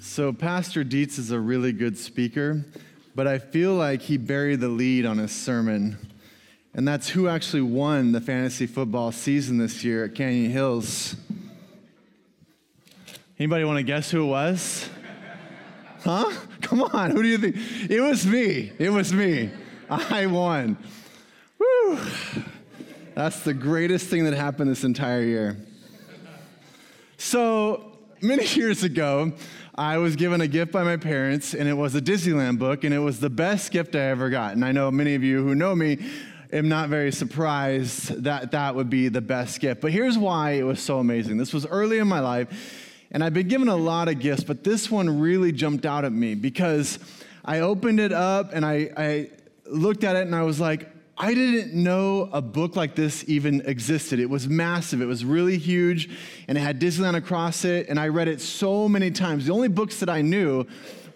So, 0.00 0.32
Pastor 0.32 0.84
Dietz 0.84 1.18
is 1.18 1.32
a 1.32 1.40
really 1.40 1.72
good 1.72 1.98
speaker, 1.98 2.64
but 3.16 3.26
I 3.26 3.40
feel 3.40 3.74
like 3.74 4.00
he 4.00 4.16
buried 4.16 4.60
the 4.60 4.68
lead 4.68 5.04
on 5.04 5.18
his 5.18 5.32
sermon. 5.32 5.98
And 6.72 6.86
that's 6.86 7.08
who 7.08 7.26
actually 7.26 7.62
won 7.62 8.12
the 8.12 8.20
fantasy 8.20 8.68
football 8.68 9.10
season 9.10 9.58
this 9.58 9.82
year 9.82 10.04
at 10.04 10.14
Canyon 10.14 10.52
Hills. 10.52 11.16
Anybody 13.40 13.64
want 13.64 13.78
to 13.78 13.82
guess 13.82 14.08
who 14.08 14.22
it 14.22 14.26
was? 14.26 14.88
Huh? 16.04 16.32
Come 16.60 16.82
on, 16.82 17.10
who 17.10 17.20
do 17.20 17.28
you 17.28 17.38
think? 17.38 17.56
It 17.90 18.00
was 18.00 18.24
me. 18.24 18.70
It 18.78 18.90
was 18.90 19.12
me. 19.12 19.50
I 19.90 20.26
won. 20.26 20.76
Woo! 21.58 21.98
That's 23.16 23.40
the 23.40 23.54
greatest 23.54 24.06
thing 24.06 24.26
that 24.26 24.34
happened 24.34 24.70
this 24.70 24.84
entire 24.84 25.22
year. 25.22 25.56
So, 27.16 27.98
many 28.22 28.46
years 28.54 28.84
ago, 28.84 29.32
I 29.78 29.98
was 29.98 30.16
given 30.16 30.40
a 30.40 30.48
gift 30.48 30.72
by 30.72 30.82
my 30.82 30.96
parents, 30.96 31.54
and 31.54 31.68
it 31.68 31.72
was 31.72 31.94
a 31.94 32.00
Disneyland 32.00 32.58
book, 32.58 32.82
and 32.82 32.92
it 32.92 32.98
was 32.98 33.20
the 33.20 33.30
best 33.30 33.70
gift 33.70 33.94
I 33.94 34.06
ever 34.06 34.28
got. 34.28 34.54
And 34.54 34.64
I 34.64 34.72
know 34.72 34.90
many 34.90 35.14
of 35.14 35.22
you 35.22 35.40
who 35.44 35.54
know 35.54 35.72
me 35.72 36.04
am 36.52 36.68
not 36.68 36.88
very 36.88 37.12
surprised 37.12 38.24
that 38.24 38.50
that 38.50 38.74
would 38.74 38.90
be 38.90 39.06
the 39.06 39.20
best 39.20 39.60
gift. 39.60 39.80
But 39.80 39.92
here's 39.92 40.18
why 40.18 40.54
it 40.54 40.64
was 40.64 40.80
so 40.80 40.98
amazing. 40.98 41.36
This 41.36 41.54
was 41.54 41.64
early 41.64 41.98
in 41.98 42.08
my 42.08 42.18
life, 42.18 43.06
and 43.12 43.22
I've 43.22 43.34
been 43.34 43.46
given 43.46 43.68
a 43.68 43.76
lot 43.76 44.08
of 44.08 44.18
gifts, 44.18 44.42
but 44.42 44.64
this 44.64 44.90
one 44.90 45.20
really 45.20 45.52
jumped 45.52 45.86
out 45.86 46.04
at 46.04 46.10
me 46.10 46.34
because 46.34 46.98
I 47.44 47.60
opened 47.60 48.00
it 48.00 48.10
up 48.10 48.50
and 48.52 48.66
I, 48.66 48.90
I 48.96 49.30
looked 49.64 50.02
at 50.02 50.16
it 50.16 50.22
and 50.22 50.34
I 50.34 50.42
was 50.42 50.58
like, 50.58 50.90
I 51.20 51.34
didn't 51.34 51.74
know 51.74 52.28
a 52.32 52.40
book 52.40 52.76
like 52.76 52.94
this 52.94 53.24
even 53.26 53.60
existed. 53.62 54.20
It 54.20 54.30
was 54.30 54.48
massive, 54.48 55.02
it 55.02 55.06
was 55.06 55.24
really 55.24 55.58
huge, 55.58 56.08
and 56.46 56.56
it 56.56 56.60
had 56.60 56.80
Disneyland 56.80 57.16
across 57.16 57.64
it, 57.64 57.88
and 57.88 57.98
I 57.98 58.06
read 58.06 58.28
it 58.28 58.40
so 58.40 58.88
many 58.88 59.10
times. 59.10 59.46
The 59.46 59.52
only 59.52 59.66
books 59.66 59.98
that 59.98 60.08
I 60.08 60.22
knew 60.22 60.64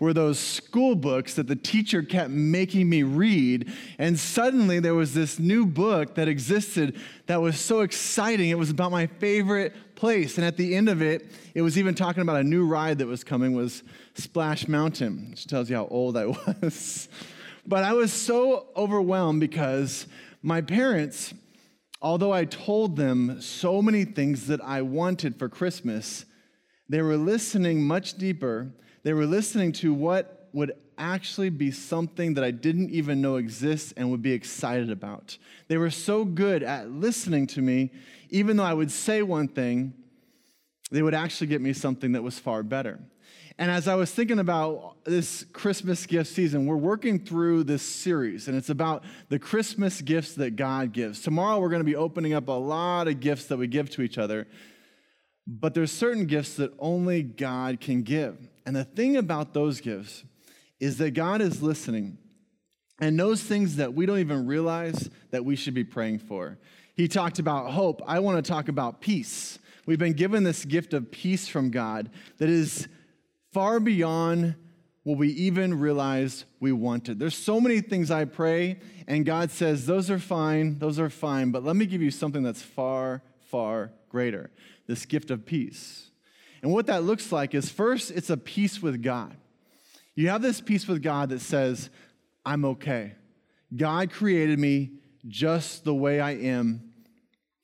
were 0.00 0.12
those 0.12 0.40
school 0.40 0.96
books 0.96 1.34
that 1.34 1.46
the 1.46 1.54
teacher 1.54 2.02
kept 2.02 2.30
making 2.30 2.88
me 2.88 3.04
read. 3.04 3.72
And 3.98 4.18
suddenly 4.18 4.80
there 4.80 4.96
was 4.96 5.14
this 5.14 5.38
new 5.38 5.64
book 5.64 6.16
that 6.16 6.26
existed 6.26 6.96
that 7.26 7.40
was 7.40 7.60
so 7.60 7.82
exciting. 7.82 8.50
It 8.50 8.58
was 8.58 8.70
about 8.70 8.90
my 8.90 9.06
favorite 9.06 9.72
place. 9.94 10.38
And 10.38 10.44
at 10.44 10.56
the 10.56 10.74
end 10.74 10.88
of 10.88 11.02
it, 11.02 11.30
it 11.54 11.62
was 11.62 11.78
even 11.78 11.94
talking 11.94 12.22
about 12.22 12.34
a 12.34 12.42
new 12.42 12.66
ride 12.66 12.98
that 12.98 13.06
was 13.06 13.22
coming 13.22 13.52
was 13.52 13.84
Splash 14.14 14.66
Mountain, 14.66 15.28
which 15.30 15.46
tells 15.46 15.70
you 15.70 15.76
how 15.76 15.86
old 15.86 16.16
I 16.16 16.26
was. 16.62 17.08
But 17.66 17.84
I 17.84 17.92
was 17.92 18.12
so 18.12 18.66
overwhelmed 18.76 19.40
because 19.40 20.06
my 20.42 20.60
parents, 20.60 21.32
although 22.00 22.32
I 22.32 22.44
told 22.44 22.96
them 22.96 23.40
so 23.40 23.80
many 23.80 24.04
things 24.04 24.48
that 24.48 24.60
I 24.62 24.82
wanted 24.82 25.38
for 25.38 25.48
Christmas, 25.48 26.24
they 26.88 27.02
were 27.02 27.16
listening 27.16 27.82
much 27.82 28.18
deeper. 28.18 28.72
They 29.04 29.12
were 29.12 29.26
listening 29.26 29.72
to 29.74 29.94
what 29.94 30.48
would 30.52 30.72
actually 30.98 31.50
be 31.50 31.70
something 31.70 32.34
that 32.34 32.44
I 32.44 32.50
didn't 32.50 32.90
even 32.90 33.20
know 33.20 33.36
exists 33.36 33.92
and 33.96 34.10
would 34.10 34.22
be 34.22 34.32
excited 34.32 34.90
about. 34.90 35.38
They 35.68 35.78
were 35.78 35.90
so 35.90 36.24
good 36.24 36.62
at 36.62 36.90
listening 36.90 37.46
to 37.48 37.62
me, 37.62 37.90
even 38.30 38.56
though 38.56 38.64
I 38.64 38.74
would 38.74 38.90
say 38.90 39.22
one 39.22 39.48
thing, 39.48 39.94
they 40.90 41.02
would 41.02 41.14
actually 41.14 41.46
get 41.46 41.62
me 41.62 41.72
something 41.72 42.12
that 42.12 42.22
was 42.22 42.38
far 42.38 42.62
better. 42.62 43.00
And 43.62 43.70
as 43.70 43.86
I 43.86 43.94
was 43.94 44.10
thinking 44.10 44.40
about 44.40 45.04
this 45.04 45.44
Christmas 45.52 46.04
gift 46.04 46.32
season, 46.32 46.66
we're 46.66 46.74
working 46.74 47.20
through 47.20 47.62
this 47.62 47.84
series, 47.84 48.48
and 48.48 48.56
it's 48.56 48.70
about 48.70 49.04
the 49.28 49.38
Christmas 49.38 50.00
gifts 50.00 50.34
that 50.34 50.56
God 50.56 50.90
gives. 50.92 51.22
Tomorrow, 51.22 51.60
we're 51.60 51.68
going 51.68 51.78
to 51.78 51.84
be 51.84 51.94
opening 51.94 52.34
up 52.34 52.48
a 52.48 52.50
lot 52.50 53.06
of 53.06 53.20
gifts 53.20 53.44
that 53.44 53.58
we 53.58 53.68
give 53.68 53.88
to 53.90 54.02
each 54.02 54.18
other, 54.18 54.48
but 55.46 55.74
there's 55.74 55.92
certain 55.92 56.26
gifts 56.26 56.56
that 56.56 56.72
only 56.80 57.22
God 57.22 57.80
can 57.80 58.02
give. 58.02 58.36
And 58.66 58.74
the 58.74 58.82
thing 58.82 59.16
about 59.16 59.54
those 59.54 59.80
gifts 59.80 60.24
is 60.80 60.98
that 60.98 61.12
God 61.12 61.40
is 61.40 61.62
listening 61.62 62.18
and 63.00 63.16
knows 63.16 63.44
things 63.44 63.76
that 63.76 63.94
we 63.94 64.06
don't 64.06 64.18
even 64.18 64.44
realize 64.44 65.08
that 65.30 65.44
we 65.44 65.54
should 65.54 65.74
be 65.74 65.84
praying 65.84 66.18
for. 66.18 66.58
He 66.96 67.06
talked 67.06 67.38
about 67.38 67.70
hope. 67.70 68.02
I 68.08 68.18
want 68.18 68.44
to 68.44 68.50
talk 68.50 68.66
about 68.66 69.00
peace. 69.00 69.60
We've 69.86 70.00
been 70.00 70.14
given 70.14 70.42
this 70.42 70.64
gift 70.64 70.94
of 70.94 71.12
peace 71.12 71.46
from 71.46 71.70
God 71.70 72.10
that 72.38 72.48
is 72.48 72.88
far 73.52 73.80
beyond 73.80 74.54
what 75.04 75.18
we 75.18 75.28
even 75.30 75.78
realized 75.78 76.44
we 76.60 76.72
wanted. 76.72 77.18
There's 77.18 77.36
so 77.36 77.60
many 77.60 77.80
things 77.80 78.10
I 78.10 78.24
pray, 78.24 78.78
and 79.06 79.26
God 79.26 79.50
says, 79.50 79.86
Those 79.86 80.10
are 80.10 80.18
fine, 80.18 80.78
those 80.78 80.98
are 80.98 81.10
fine, 81.10 81.50
but 81.50 81.64
let 81.64 81.76
me 81.76 81.86
give 81.86 82.02
you 82.02 82.10
something 82.10 82.42
that's 82.42 82.62
far, 82.62 83.22
far 83.50 83.92
greater 84.08 84.50
this 84.86 85.06
gift 85.06 85.30
of 85.30 85.46
peace. 85.46 86.10
And 86.62 86.72
what 86.72 86.86
that 86.86 87.02
looks 87.02 87.32
like 87.32 87.54
is 87.54 87.68
first, 87.68 88.10
it's 88.10 88.30
a 88.30 88.36
peace 88.36 88.80
with 88.80 89.02
God. 89.02 89.36
You 90.14 90.28
have 90.28 90.42
this 90.42 90.60
peace 90.60 90.86
with 90.86 91.02
God 91.02 91.30
that 91.30 91.40
says, 91.40 91.90
I'm 92.44 92.64
okay. 92.64 93.14
God 93.74 94.10
created 94.10 94.58
me 94.58 94.92
just 95.26 95.84
the 95.84 95.94
way 95.94 96.20
I 96.20 96.32
am, 96.32 96.92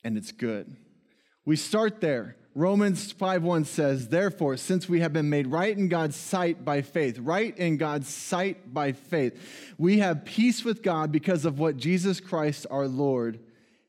and 0.03 0.17
it's 0.17 0.33
good. 0.33 0.75
We 1.45 1.57
start 1.57 2.01
there. 2.01 2.37
Romans 2.59 3.13
5:1 3.13 3.65
says, 3.65 4.09
"Therefore, 4.09 4.57
since 4.57 4.89
we 4.89 4.99
have 4.99 5.13
been 5.13 5.31
made 5.31 5.47
right 5.47 5.79
in 5.79 5.87
God's 5.87 6.17
sight 6.17 6.65
by 6.65 6.83
faith, 6.83 7.17
right 7.21 7.57
in 7.57 7.77
God's 7.77 8.09
sight 8.09 8.75
by 8.75 8.91
faith, 8.91 9.39
we 9.79 9.99
have 9.99 10.25
peace 10.25 10.65
with 10.65 10.83
God 10.83 11.13
because 11.13 11.45
of 11.45 11.61
what 11.61 11.77
Jesus 11.77 12.19
Christ 12.19 12.67
our 12.69 12.89
Lord 12.89 13.39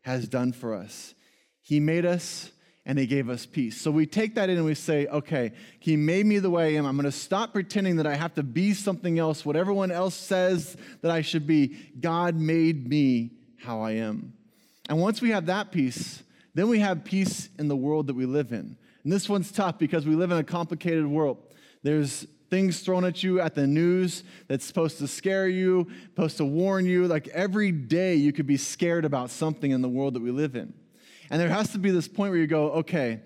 has 0.02 0.28
done 0.28 0.52
for 0.52 0.76
us. 0.76 1.16
He 1.62 1.80
made 1.80 2.06
us 2.06 2.52
and 2.86 3.00
he 3.00 3.08
gave 3.08 3.28
us 3.28 3.48
peace. 3.48 3.82
So 3.82 3.90
we 3.90 4.06
take 4.06 4.36
that 4.36 4.52
in 4.52 4.58
and 4.58 4.66
we 4.68 4.76
say, 4.76 5.08
okay, 5.08 5.54
he 5.80 5.98
made 5.98 6.28
me 6.28 6.38
the 6.38 6.52
way 6.52 6.76
I 6.76 6.78
am. 6.78 6.86
I'm 6.86 6.96
going 6.96 7.06
to 7.06 7.12
stop 7.12 7.54
pretending 7.54 7.96
that 7.96 8.06
I 8.06 8.14
have 8.14 8.36
to 8.36 8.44
be 8.44 8.76
something 8.76 9.18
else, 9.18 9.44
what 9.44 9.56
everyone 9.56 9.90
else 9.90 10.14
says 10.14 10.78
that 11.02 11.10
I 11.10 11.22
should 11.22 11.48
be. 11.48 11.76
God 12.00 12.36
made 12.36 12.88
me 12.88 13.32
how 13.58 13.82
I 13.82 13.94
am. 13.94 14.34
And 14.88 15.00
once 15.00 15.24
we 15.24 15.32
have 15.32 15.48
that 15.48 15.72
peace, 15.72 16.22
then 16.54 16.68
we 16.68 16.80
have 16.80 17.04
peace 17.04 17.50
in 17.58 17.68
the 17.68 17.76
world 17.76 18.08
that 18.08 18.16
we 18.16 18.26
live 18.26 18.52
in. 18.52 18.78
And 19.04 19.14
this 19.14 19.30
one's 19.30 19.52
tough 19.52 19.78
because 19.78 20.06
we 20.06 20.16
live 20.16 20.32
in 20.32 20.38
a 20.38 20.44
complicated 20.44 21.06
world. 21.06 21.38
There's 21.84 22.28
things 22.50 22.80
thrown 22.82 23.06
at 23.06 23.24
you 23.24 23.40
at 23.40 23.56
the 23.56 23.68
news 23.68 24.24
that's 24.48 24.66
supposed 24.66 24.98
to 24.98 25.08
scare 25.08 25.48
you, 25.48 25.88
supposed 26.06 26.38
to 26.38 26.46
warn 26.46 26.86
you. 26.86 27.08
Like 27.08 27.28
every 27.30 27.72
day, 27.72 28.16
you 28.16 28.34
could 28.34 28.48
be 28.48 28.58
scared 28.58 29.06
about 29.06 29.30
something 29.30 29.72
in 29.72 29.82
the 29.82 29.90
world 29.90 30.16
that 30.16 30.22
we 30.22 30.32
live 30.32 30.56
in. 30.56 30.74
And 31.30 31.40
there 31.40 31.50
has 31.50 31.72
to 31.74 31.80
be 31.80 31.92
this 31.92 32.08
point 32.08 32.32
where 32.32 32.40
you 32.40 32.48
go, 32.48 32.72
okay, 32.72 33.22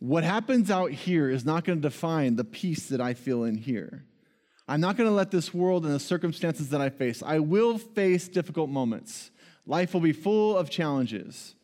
what 0.00 0.24
happens 0.24 0.70
out 0.70 0.90
here 0.90 1.30
is 1.30 1.44
not 1.44 1.64
going 1.64 1.80
to 1.80 1.88
define 1.88 2.36
the 2.36 2.44
peace 2.44 2.88
that 2.88 3.00
I 3.00 3.14
feel 3.14 3.44
in 3.44 3.56
here. 3.56 4.04
I'm 4.66 4.80
not 4.80 4.96
going 4.96 5.08
to 5.08 5.14
let 5.14 5.30
this 5.30 5.54
world 5.54 5.84
and 5.84 5.94
the 5.94 6.00
circumstances 6.00 6.70
that 6.70 6.80
I 6.80 6.90
face, 6.90 7.22
I 7.22 7.38
will 7.38 7.78
face 7.78 8.28
difficult 8.28 8.70
moments. 8.70 9.30
Life 9.66 9.94
will 9.94 10.00
be 10.00 10.12
full 10.12 10.56
of 10.56 10.68
challenges 10.68 11.54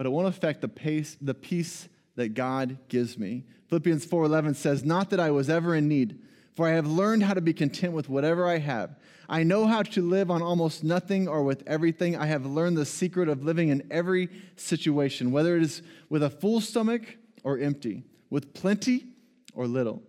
but 0.00 0.06
it 0.06 0.12
won't 0.12 0.28
affect 0.28 0.62
the, 0.62 0.68
pace, 0.68 1.18
the 1.20 1.34
peace 1.34 1.86
that 2.16 2.32
God 2.32 2.78
gives 2.88 3.18
me. 3.18 3.44
Philippians 3.68 4.06
4:11 4.06 4.54
says, 4.54 4.82
"Not 4.82 5.10
that 5.10 5.20
I 5.20 5.30
was 5.30 5.50
ever 5.50 5.74
in 5.74 5.88
need, 5.88 6.18
for 6.54 6.66
I 6.66 6.70
have 6.70 6.86
learned 6.86 7.24
how 7.24 7.34
to 7.34 7.42
be 7.42 7.52
content 7.52 7.92
with 7.92 8.08
whatever 8.08 8.46
I 8.46 8.56
have. 8.56 8.98
I 9.28 9.42
know 9.42 9.66
how 9.66 9.82
to 9.82 10.00
live 10.00 10.30
on 10.30 10.40
almost 10.40 10.82
nothing 10.82 11.28
or 11.28 11.44
with 11.44 11.62
everything. 11.66 12.16
I 12.16 12.24
have 12.24 12.46
learned 12.46 12.78
the 12.78 12.86
secret 12.86 13.28
of 13.28 13.44
living 13.44 13.68
in 13.68 13.86
every 13.90 14.30
situation, 14.56 15.32
whether 15.32 15.54
it 15.54 15.64
is 15.64 15.82
with 16.08 16.22
a 16.22 16.30
full 16.30 16.62
stomach 16.62 17.18
or 17.44 17.58
empty, 17.58 18.04
with 18.30 18.54
plenty 18.54 19.04
or 19.52 19.66
little. 19.66 20.02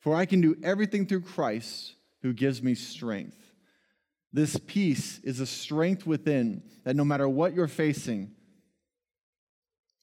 For 0.00 0.14
I 0.14 0.26
can 0.26 0.42
do 0.42 0.58
everything 0.62 1.06
through 1.06 1.22
Christ 1.22 1.94
who 2.20 2.34
gives 2.34 2.62
me 2.62 2.74
strength." 2.74 3.38
This 4.34 4.58
peace 4.66 5.18
is 5.20 5.40
a 5.40 5.46
strength 5.46 6.06
within 6.06 6.62
that 6.84 6.94
no 6.94 7.06
matter 7.06 7.26
what 7.26 7.54
you're 7.54 7.68
facing, 7.68 8.32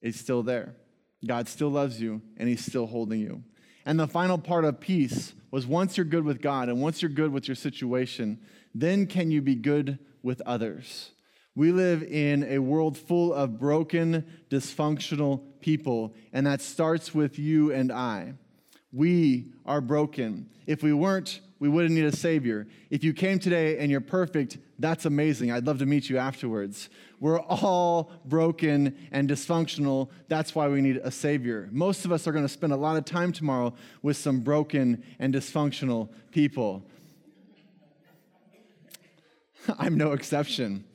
is 0.02 0.20
still 0.20 0.44
there. 0.44 0.76
God 1.26 1.48
still 1.48 1.70
loves 1.70 2.00
you, 2.00 2.22
and 2.38 2.48
He's 2.48 2.66
still 2.66 2.88
holding 2.88 3.20
you. 3.20 3.44
And 3.86 4.00
the 4.00 4.08
final 4.08 4.38
part 4.38 4.66
of 4.66 4.80
peace 4.80 5.34
was 5.50 5.66
once 5.66 5.98
you're 5.98 6.06
good 6.06 6.26
with 6.26 6.42
God 6.42 6.70
and 6.70 6.82
once 6.82 7.02
you're 7.02 7.10
good 7.10 7.32
with 7.32 7.48
your 7.48 7.56
situation, 7.56 8.40
then 8.76 9.08
can 9.08 9.32
you 9.32 9.42
be 9.42 9.56
good 9.56 9.98
with 10.22 10.42
others. 10.46 11.12
We 11.56 11.72
live 11.72 12.04
in 12.04 12.44
a 12.44 12.60
world 12.60 12.98
full 12.98 13.34
of 13.34 13.58
broken, 13.58 14.26
dysfunctional 14.50 15.42
people, 15.62 16.14
and 16.34 16.46
that 16.46 16.62
starts 16.62 17.16
with 17.16 17.40
you 17.40 17.72
and 17.72 17.92
I. 17.92 18.34
We 18.92 19.54
are 19.66 19.82
broken. 19.82 20.50
If 20.68 20.84
we 20.84 20.94
weren't, 20.94 21.40
we 21.60 21.70
wouldn't 21.70 21.96
need 21.96 22.06
a 22.06 22.16
Savior. 22.16 22.68
If 22.90 23.04
you 23.04 23.14
came 23.14 23.40
today 23.40 23.80
and 23.80 23.90
you're 23.90 24.02
perfect, 24.02 24.58
that's 24.80 25.06
amazing. 25.06 25.52
I'd 25.52 25.66
love 25.66 25.80
to 25.80 25.86
meet 25.86 26.10
you 26.10 26.18
afterwards. 26.18 26.90
We're 27.20 27.40
all 27.40 28.12
broken 28.26 28.96
and 29.12 29.28
dysfunctional. 29.28 30.10
That's 30.28 30.54
why 30.54 30.68
we 30.68 30.82
need 30.82 30.98
a 30.98 31.10
Savior. 31.10 31.68
Most 31.72 32.06
of 32.06 32.12
us 32.12 32.28
are 32.28 32.32
going 32.32 32.46
to 32.46 32.50
spend 32.50 32.74
a 32.74 32.78
lot 32.78 32.96
of 32.96 33.06
time 33.06 33.32
tomorrow 33.32 33.74
with 34.04 34.18
some 34.18 34.42
broken 34.42 35.04
and 35.18 35.34
dysfunctional 35.34 36.10
people. 36.32 36.84
I'm 39.80 39.98
no 39.98 40.12
exception. 40.12 40.86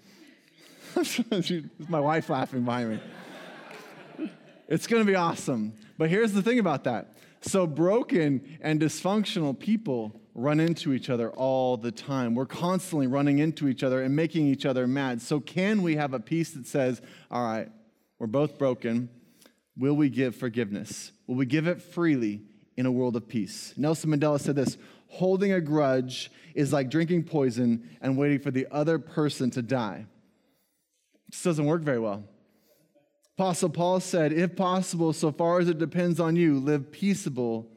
My 1.88 2.00
wife 2.00 2.30
laughing 2.30 2.62
behind 2.62 3.00
me. 4.18 4.30
It's 4.68 4.86
going 4.86 5.02
to 5.02 5.06
be 5.06 5.16
awesome. 5.16 5.74
But 5.98 6.08
here's 6.08 6.32
the 6.32 6.42
thing 6.42 6.58
about 6.58 6.84
that. 6.84 7.14
So, 7.40 7.66
broken 7.66 8.58
and 8.60 8.80
dysfunctional 8.80 9.58
people 9.58 10.21
run 10.34 10.60
into 10.60 10.92
each 10.92 11.10
other 11.10 11.30
all 11.30 11.76
the 11.76 11.92
time. 11.92 12.34
We're 12.34 12.46
constantly 12.46 13.06
running 13.06 13.38
into 13.38 13.68
each 13.68 13.82
other 13.82 14.02
and 14.02 14.16
making 14.16 14.46
each 14.46 14.64
other 14.64 14.86
mad. 14.86 15.20
So, 15.20 15.40
can 15.40 15.82
we 15.82 15.96
have 15.96 16.14
a 16.14 16.20
peace 16.20 16.52
that 16.52 16.66
says, 16.66 17.02
all 17.30 17.44
right, 17.44 17.68
we're 18.18 18.26
both 18.26 18.58
broken. 18.58 19.10
Will 19.76 19.94
we 19.94 20.08
give 20.08 20.36
forgiveness? 20.36 21.12
Will 21.26 21.36
we 21.36 21.46
give 21.46 21.66
it 21.66 21.82
freely 21.82 22.42
in 22.76 22.86
a 22.86 22.92
world 22.92 23.16
of 23.16 23.28
peace? 23.28 23.74
Nelson 23.76 24.10
Mandela 24.10 24.40
said 24.40 24.56
this 24.56 24.78
holding 25.08 25.52
a 25.52 25.60
grudge 25.60 26.30
is 26.54 26.72
like 26.72 26.88
drinking 26.88 27.24
poison 27.24 27.96
and 28.00 28.16
waiting 28.16 28.38
for 28.38 28.50
the 28.50 28.66
other 28.70 28.98
person 28.98 29.50
to 29.50 29.60
die. 29.60 30.06
This 31.28 31.42
doesn't 31.42 31.66
work 31.66 31.82
very 31.82 31.98
well. 31.98 32.24
Apostle 33.36 33.70
Paul 33.70 34.00
said, 34.00 34.32
if 34.32 34.54
possible, 34.54 35.12
so 35.12 35.32
far 35.32 35.58
as 35.58 35.68
it 35.68 35.78
depends 35.78 36.20
on 36.20 36.36
you, 36.36 36.58
live 36.58 36.92
peaceable 36.92 37.68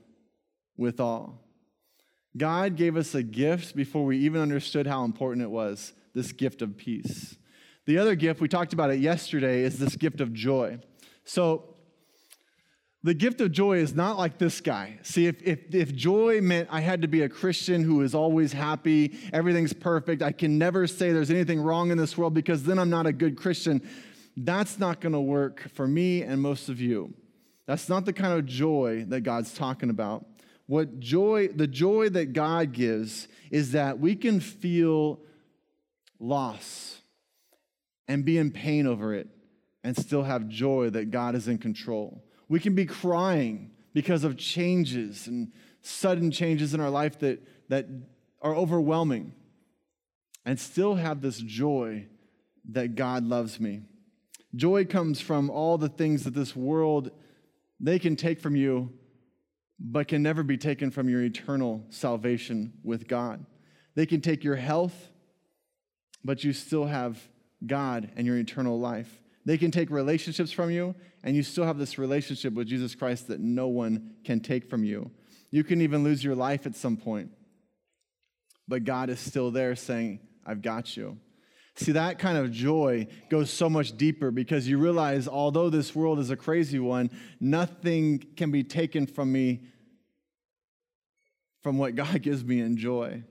with 0.77 0.99
all. 0.99 1.44
God 2.37 2.75
gave 2.75 2.97
us 2.97 3.15
a 3.15 3.23
gift 3.23 3.75
before 3.75 4.05
we 4.05 4.17
even 4.19 4.41
understood 4.41 4.87
how 4.87 5.05
important 5.05 5.43
it 5.43 5.49
was 5.49 5.93
this 6.13 6.31
gift 6.31 6.61
of 6.61 6.77
peace. 6.77 7.37
The 7.85 7.97
other 7.97 8.15
gift, 8.15 8.41
we 8.41 8.47
talked 8.47 8.73
about 8.73 8.89
it 8.89 8.99
yesterday, 8.99 9.61
is 9.61 9.77
this 9.77 9.95
gift 9.95 10.21
of 10.21 10.33
joy. 10.33 10.79
So, 11.23 11.75
the 13.03 13.13
gift 13.13 13.39
of 13.39 13.51
joy 13.51 13.77
is 13.77 13.93
not 13.93 14.17
like 14.17 14.39
this 14.39 14.59
guy. 14.61 14.97
See, 15.03 15.27
if, 15.27 15.39
if, 15.43 15.75
if 15.75 15.93
joy 15.93 16.41
meant 16.41 16.69
I 16.71 16.79
had 16.79 17.03
to 17.03 17.07
be 17.07 17.21
a 17.21 17.29
Christian 17.29 17.83
who 17.83 18.01
is 18.01 18.15
always 18.15 18.51
happy, 18.51 19.15
everything's 19.31 19.73
perfect, 19.73 20.23
I 20.23 20.31
can 20.31 20.57
never 20.57 20.87
say 20.87 21.11
there's 21.11 21.29
anything 21.29 21.61
wrong 21.61 21.91
in 21.91 21.99
this 21.99 22.17
world 22.17 22.33
because 22.33 22.63
then 22.63 22.79
I'm 22.79 22.89
not 22.89 23.05
a 23.05 23.13
good 23.13 23.37
Christian, 23.37 23.87
that's 24.35 24.79
not 24.79 25.01
gonna 25.01 25.21
work 25.21 25.69
for 25.75 25.87
me 25.87 26.23
and 26.23 26.41
most 26.41 26.67
of 26.67 26.81
you. 26.81 27.13
That's 27.67 27.89
not 27.89 28.05
the 28.05 28.13
kind 28.13 28.33
of 28.33 28.47
joy 28.47 29.05
that 29.09 29.21
God's 29.21 29.53
talking 29.53 29.91
about. 29.91 30.25
What 30.67 30.99
joy, 30.99 31.49
the 31.49 31.67
joy 31.67 32.09
that 32.09 32.33
God 32.33 32.71
gives 32.71 33.27
is 33.51 33.73
that 33.73 33.99
we 33.99 34.15
can 34.15 34.39
feel 34.39 35.19
loss 36.19 37.01
and 38.07 38.25
be 38.25 38.37
in 38.37 38.51
pain 38.51 38.87
over 38.87 39.13
it 39.13 39.27
and 39.83 39.95
still 39.95 40.23
have 40.23 40.47
joy 40.47 40.89
that 40.89 41.11
God 41.11 41.35
is 41.35 41.47
in 41.47 41.57
control. 41.59 42.23
We 42.49 42.59
can 42.59 42.73
be 42.73 42.85
crying 42.85 43.71
because 43.93 44.23
of 44.23 44.37
changes 44.37 45.27
and 45.27 45.51
sudden 45.81 46.31
changes 46.31 46.73
in 46.73 46.79
our 46.79 46.89
life 46.89 47.19
that, 47.19 47.41
that 47.69 47.87
are 48.41 48.55
overwhelming 48.55 49.33
and 50.45 50.59
still 50.59 50.95
have 50.95 51.21
this 51.21 51.37
joy 51.37 52.07
that 52.71 52.95
God 52.95 53.23
loves 53.23 53.59
me. 53.59 53.81
Joy 54.55 54.85
comes 54.85 55.21
from 55.21 55.49
all 55.49 55.77
the 55.77 55.89
things 55.89 56.23
that 56.23 56.33
this 56.33 56.55
world 56.55 57.11
they 57.79 57.99
can 57.99 58.15
take 58.15 58.39
from 58.39 58.55
you 58.55 58.91
but 59.79 60.07
can 60.07 60.23
never 60.23 60.43
be 60.43 60.57
taken 60.57 60.91
from 60.91 61.09
your 61.09 61.21
eternal 61.21 61.85
salvation 61.89 62.73
with 62.83 63.07
God. 63.07 63.45
They 63.95 64.05
can 64.05 64.21
take 64.21 64.43
your 64.43 64.55
health 64.55 65.09
but 66.25 66.43
you 66.43 66.51
still 66.51 66.85
have 66.85 67.21
God 67.65 68.09
and 68.17 68.25
your 68.25 68.37
eternal 68.37 68.79
life. 68.79 69.21
They 69.45 69.59
can 69.59 69.69
take 69.69 69.91
relationships 69.91 70.51
from 70.51 70.71
you, 70.71 70.95
and 71.23 71.35
you 71.35 71.43
still 71.43 71.65
have 71.65 71.77
this 71.77 71.99
relationship 71.99 72.55
with 72.55 72.67
Jesus 72.67 72.95
Christ 72.95 73.27
that 73.27 73.39
no 73.39 73.67
one 73.67 74.15
can 74.25 74.39
take 74.39 74.67
from 74.67 74.83
you. 74.83 75.11
You 75.51 75.63
can 75.63 75.81
even 75.81 76.03
lose 76.03 76.23
your 76.23 76.35
life 76.35 76.65
at 76.65 76.75
some 76.75 76.97
point, 76.97 77.29
but 78.67 78.83
God 78.83 79.11
is 79.11 79.19
still 79.19 79.51
there 79.51 79.75
saying, 79.75 80.19
I've 80.43 80.63
got 80.63 80.97
you. 80.97 81.19
See, 81.77 81.91
that 81.91 82.19
kind 82.19 82.37
of 82.37 82.51
joy 82.51 83.07
goes 83.29 83.51
so 83.51 83.69
much 83.69 83.97
deeper 83.97 84.31
because 84.31 84.67
you 84.67 84.77
realize, 84.77 85.27
although 85.27 85.69
this 85.69 85.93
world 85.93 86.19
is 86.19 86.29
a 86.29 86.37
crazy 86.37 86.79
one, 86.79 87.11
nothing 87.39 88.23
can 88.37 88.49
be 88.49 88.63
taken 88.63 89.05
from 89.05 89.31
me 89.31 89.61
from 91.61 91.77
what 91.77 91.95
God 91.95 92.21
gives 92.21 92.45
me 92.45 92.61
in 92.61 92.77
joy. 92.77 93.23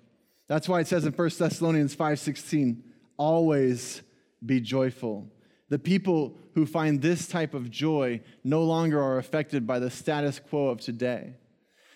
That's 0.46 0.68
why 0.68 0.80
it 0.80 0.86
says 0.86 1.06
in 1.06 1.12
1 1.12 1.30
Thessalonians 1.38 1.96
5:16, 1.96 2.82
always 3.16 4.02
be 4.44 4.60
joyful. 4.60 5.30
The 5.70 5.78
people 5.78 6.36
who 6.54 6.66
find 6.66 7.00
this 7.00 7.26
type 7.26 7.54
of 7.54 7.70
joy 7.70 8.20
no 8.42 8.62
longer 8.62 9.00
are 9.02 9.18
affected 9.18 9.66
by 9.66 9.78
the 9.78 9.90
status 9.90 10.38
quo 10.38 10.68
of 10.68 10.80
today. 10.80 11.36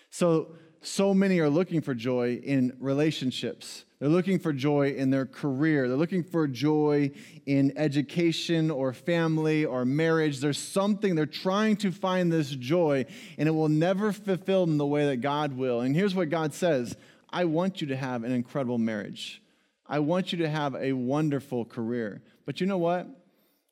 So, 0.09 0.55
so 0.81 1.13
many 1.13 1.39
are 1.39 1.49
looking 1.49 1.81
for 1.81 1.93
joy 1.93 2.39
in 2.43 2.75
relationships. 2.79 3.85
They're 3.99 4.07
looking 4.09 4.39
for 4.39 4.53
joy 4.53 4.91
in 4.91 5.09
their 5.09 5.25
career. 5.25 5.87
They're 5.89 5.97
looking 5.97 6.23
for 6.23 6.47
joy 6.47 7.11
in 7.45 7.77
education 7.77 8.71
or 8.71 8.93
family 8.93 9.65
or 9.65 9.83
marriage. 9.83 10.39
There's 10.39 10.57
something, 10.57 11.15
they're 11.15 11.25
trying 11.25 11.75
to 11.77 11.91
find 11.91 12.31
this 12.31 12.49
joy, 12.49 13.05
and 13.37 13.49
it 13.49 13.51
will 13.51 13.67
never 13.67 14.13
fulfill 14.13 14.65
them 14.65 14.77
the 14.77 14.85
way 14.85 15.07
that 15.07 15.17
God 15.17 15.51
will. 15.53 15.81
And 15.81 15.93
here's 15.93 16.15
what 16.15 16.29
God 16.29 16.53
says 16.53 16.95
I 17.29 17.45
want 17.45 17.81
you 17.81 17.87
to 17.87 17.97
have 17.97 18.23
an 18.23 18.31
incredible 18.31 18.77
marriage. 18.77 19.41
I 19.85 19.99
want 19.99 20.31
you 20.31 20.37
to 20.39 20.49
have 20.49 20.75
a 20.75 20.93
wonderful 20.93 21.65
career. 21.65 22.21
But 22.45 22.61
you 22.61 22.67
know 22.67 22.77
what? 22.77 23.07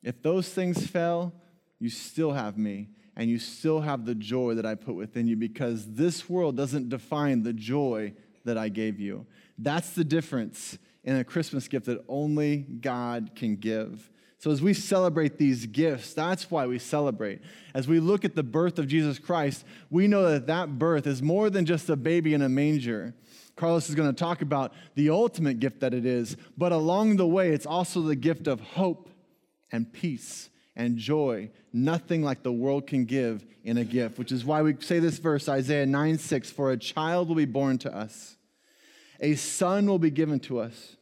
If 0.02 0.20
those 0.22 0.48
things 0.48 0.86
fail, 0.86 1.32
you 1.78 1.88
still 1.88 2.32
have 2.32 2.58
me 2.58 2.88
and 3.16 3.30
you 3.30 3.38
still 3.38 3.80
have 3.80 4.04
the 4.04 4.14
joy 4.14 4.54
that 4.54 4.66
I 4.66 4.74
put 4.74 4.94
within 4.94 5.26
you 5.26 5.36
because 5.36 5.86
this 5.94 6.28
world 6.28 6.56
doesn't 6.56 6.88
define 6.88 7.42
the 7.42 7.52
joy 7.52 8.12
that 8.44 8.58
I 8.58 8.68
gave 8.68 9.00
you. 9.00 9.26
That's 9.58 9.90
the 9.90 10.04
difference 10.04 10.78
in 11.04 11.16
a 11.16 11.24
Christmas 11.24 11.68
gift 11.68 11.86
that 11.86 12.04
only 12.08 12.58
God 12.58 13.30
can 13.34 13.56
give. 13.56 14.10
So, 14.40 14.52
as 14.52 14.62
we 14.62 14.72
celebrate 14.72 15.36
these 15.36 15.66
gifts, 15.66 16.14
that's 16.14 16.48
why 16.48 16.66
we 16.66 16.78
celebrate. 16.78 17.40
As 17.74 17.88
we 17.88 17.98
look 17.98 18.24
at 18.24 18.36
the 18.36 18.44
birth 18.44 18.78
of 18.78 18.86
Jesus 18.86 19.18
Christ, 19.18 19.64
we 19.90 20.06
know 20.06 20.30
that 20.30 20.46
that 20.46 20.78
birth 20.78 21.08
is 21.08 21.20
more 21.20 21.50
than 21.50 21.66
just 21.66 21.88
a 21.88 21.96
baby 21.96 22.34
in 22.34 22.42
a 22.42 22.48
manger. 22.48 23.14
Carlos 23.56 23.88
is 23.88 23.96
going 23.96 24.08
to 24.08 24.16
talk 24.16 24.40
about 24.40 24.72
the 24.94 25.10
ultimate 25.10 25.58
gift 25.58 25.80
that 25.80 25.92
it 25.92 26.06
is, 26.06 26.36
but 26.56 26.70
along 26.70 27.16
the 27.16 27.26
way, 27.26 27.50
it's 27.50 27.66
also 27.66 28.00
the 28.00 28.14
gift 28.14 28.46
of 28.46 28.60
hope 28.60 29.10
and 29.72 29.92
peace 29.92 30.50
and 30.76 30.96
joy, 30.96 31.50
nothing 31.72 32.22
like 32.22 32.44
the 32.44 32.52
world 32.52 32.86
can 32.86 33.04
give 33.04 33.44
in 33.64 33.76
a 33.76 33.84
gift, 33.84 34.16
which 34.16 34.30
is 34.30 34.44
why 34.44 34.62
we 34.62 34.76
say 34.78 35.00
this 35.00 35.18
verse, 35.18 35.48
Isaiah 35.48 35.84
9 35.84 36.16
6 36.16 36.50
For 36.50 36.70
a 36.70 36.76
child 36.76 37.28
will 37.28 37.34
be 37.34 37.44
born 37.44 37.78
to 37.78 37.94
us, 37.94 38.37
a 39.20 39.34
son 39.34 39.86
will 39.86 39.98
be 39.98 40.10
given 40.10 40.40
to 40.40 40.58
us, 40.58 40.96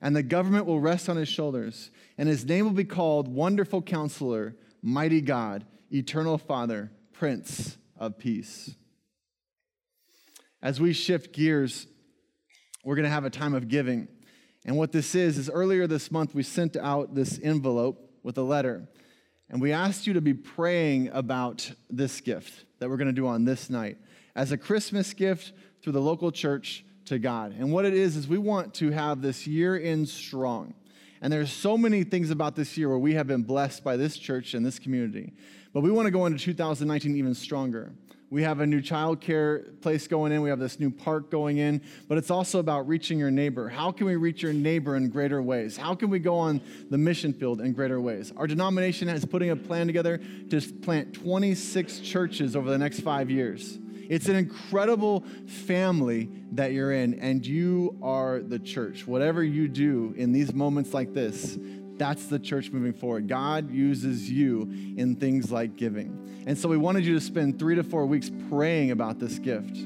and 0.00 0.16
the 0.16 0.22
government 0.22 0.66
will 0.66 0.80
rest 0.80 1.08
on 1.08 1.16
his 1.16 1.28
shoulders, 1.28 1.90
and 2.18 2.28
his 2.28 2.44
name 2.44 2.64
will 2.64 2.72
be 2.72 2.84
called 2.84 3.28
Wonderful 3.28 3.82
Counselor, 3.82 4.56
Mighty 4.82 5.20
God, 5.20 5.64
Eternal 5.90 6.38
Father, 6.38 6.90
Prince 7.12 7.76
of 7.96 8.18
Peace. 8.18 8.74
As 10.62 10.80
we 10.80 10.92
shift 10.92 11.32
gears, 11.32 11.86
we're 12.84 12.96
going 12.96 13.04
to 13.04 13.10
have 13.10 13.24
a 13.24 13.30
time 13.30 13.54
of 13.54 13.68
giving. 13.68 14.08
And 14.64 14.76
what 14.76 14.92
this 14.92 15.14
is, 15.14 15.38
is 15.38 15.50
earlier 15.50 15.86
this 15.86 16.10
month, 16.10 16.34
we 16.34 16.42
sent 16.42 16.76
out 16.76 17.14
this 17.14 17.38
envelope 17.42 18.10
with 18.22 18.38
a 18.38 18.42
letter. 18.42 18.88
And 19.50 19.60
we 19.60 19.72
asked 19.72 20.06
you 20.06 20.14
to 20.14 20.20
be 20.20 20.34
praying 20.34 21.10
about 21.12 21.70
this 21.90 22.20
gift 22.20 22.64
that 22.78 22.88
we're 22.88 22.96
going 22.96 23.06
to 23.08 23.12
do 23.12 23.26
on 23.26 23.44
this 23.44 23.68
night 23.68 23.98
as 24.34 24.50
a 24.50 24.56
Christmas 24.56 25.12
gift 25.12 25.52
through 25.82 25.92
the 25.92 26.00
local 26.00 26.32
church 26.32 26.84
to 27.06 27.18
God. 27.18 27.54
And 27.58 27.72
what 27.72 27.84
it 27.84 27.94
is, 27.94 28.16
is 28.16 28.28
we 28.28 28.38
want 28.38 28.74
to 28.74 28.90
have 28.90 29.22
this 29.22 29.46
year 29.46 29.76
in 29.76 30.06
strong. 30.06 30.74
And 31.20 31.32
there's 31.32 31.52
so 31.52 31.78
many 31.78 32.02
things 32.02 32.30
about 32.30 32.56
this 32.56 32.76
year 32.76 32.88
where 32.88 32.98
we 32.98 33.14
have 33.14 33.26
been 33.26 33.42
blessed 33.42 33.84
by 33.84 33.96
this 33.96 34.16
church 34.16 34.54
and 34.54 34.66
this 34.66 34.78
community. 34.78 35.32
But 35.72 35.82
we 35.82 35.90
want 35.90 36.06
to 36.06 36.10
go 36.10 36.26
into 36.26 36.38
2019 36.38 37.16
even 37.16 37.34
stronger. 37.34 37.92
We 38.28 38.42
have 38.44 38.60
a 38.60 38.66
new 38.66 38.80
child 38.80 39.20
care 39.20 39.58
place 39.82 40.08
going 40.08 40.32
in. 40.32 40.40
We 40.40 40.48
have 40.48 40.58
this 40.58 40.80
new 40.80 40.90
park 40.90 41.30
going 41.30 41.58
in. 41.58 41.82
But 42.08 42.16
it's 42.16 42.30
also 42.30 42.58
about 42.58 42.88
reaching 42.88 43.18
your 43.18 43.30
neighbor. 43.30 43.68
How 43.68 43.92
can 43.92 44.06
we 44.06 44.16
reach 44.16 44.42
your 44.42 44.54
neighbor 44.54 44.96
in 44.96 45.10
greater 45.10 45.42
ways? 45.42 45.76
How 45.76 45.94
can 45.94 46.08
we 46.08 46.18
go 46.18 46.36
on 46.38 46.62
the 46.90 46.96
mission 46.96 47.34
field 47.34 47.60
in 47.60 47.72
greater 47.72 48.00
ways? 48.00 48.32
Our 48.36 48.46
denomination 48.46 49.08
is 49.08 49.24
putting 49.26 49.50
a 49.50 49.56
plan 49.56 49.86
together 49.86 50.18
to 50.48 50.60
plant 50.60 51.12
26 51.12 52.00
churches 52.00 52.56
over 52.56 52.70
the 52.70 52.78
next 52.78 53.00
five 53.00 53.30
years. 53.30 53.78
It's 54.08 54.28
an 54.28 54.36
incredible 54.36 55.24
family 55.46 56.30
that 56.52 56.72
you're 56.72 56.92
in, 56.92 57.14
and 57.20 57.44
you 57.46 57.98
are 58.02 58.40
the 58.40 58.58
church. 58.58 59.06
Whatever 59.06 59.42
you 59.42 59.68
do 59.68 60.14
in 60.16 60.32
these 60.32 60.52
moments 60.52 60.92
like 60.92 61.12
this, 61.12 61.58
that's 61.96 62.26
the 62.26 62.38
church 62.38 62.70
moving 62.70 62.92
forward. 62.92 63.28
God 63.28 63.70
uses 63.70 64.30
you 64.30 64.62
in 64.96 65.16
things 65.16 65.52
like 65.52 65.76
giving. 65.76 66.44
And 66.46 66.58
so 66.58 66.68
we 66.68 66.76
wanted 66.76 67.04
you 67.04 67.14
to 67.14 67.20
spend 67.20 67.58
three 67.58 67.76
to 67.76 67.84
four 67.84 68.06
weeks 68.06 68.30
praying 68.50 68.90
about 68.90 69.18
this 69.18 69.38
gift. 69.38 69.76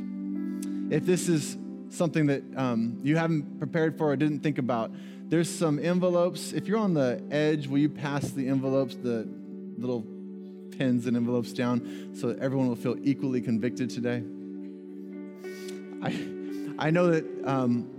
If 0.90 1.04
this 1.04 1.28
is 1.28 1.58
something 1.90 2.26
that 2.26 2.42
um, 2.56 2.98
you 3.02 3.16
haven't 3.16 3.58
prepared 3.58 3.98
for 3.98 4.12
or 4.12 4.16
didn't 4.16 4.40
think 4.40 4.58
about, 4.58 4.92
there's 5.28 5.52
some 5.52 5.78
envelopes. 5.78 6.52
If 6.52 6.68
you're 6.68 6.78
on 6.78 6.94
the 6.94 7.22
edge, 7.30 7.66
will 7.66 7.78
you 7.78 7.88
pass 7.88 8.30
the 8.30 8.48
envelopes, 8.48 8.94
the 8.94 9.28
little 9.76 10.06
pins 10.70 11.06
and 11.06 11.16
envelopes 11.16 11.52
down 11.52 12.12
so 12.14 12.28
that 12.28 12.38
everyone 12.38 12.68
will 12.68 12.76
feel 12.76 12.96
equally 13.02 13.40
convicted 13.40 13.90
today? 13.90 14.22
I, 16.02 16.86
I 16.86 16.90
know 16.90 17.10
that 17.10 17.24
um, 17.44 17.90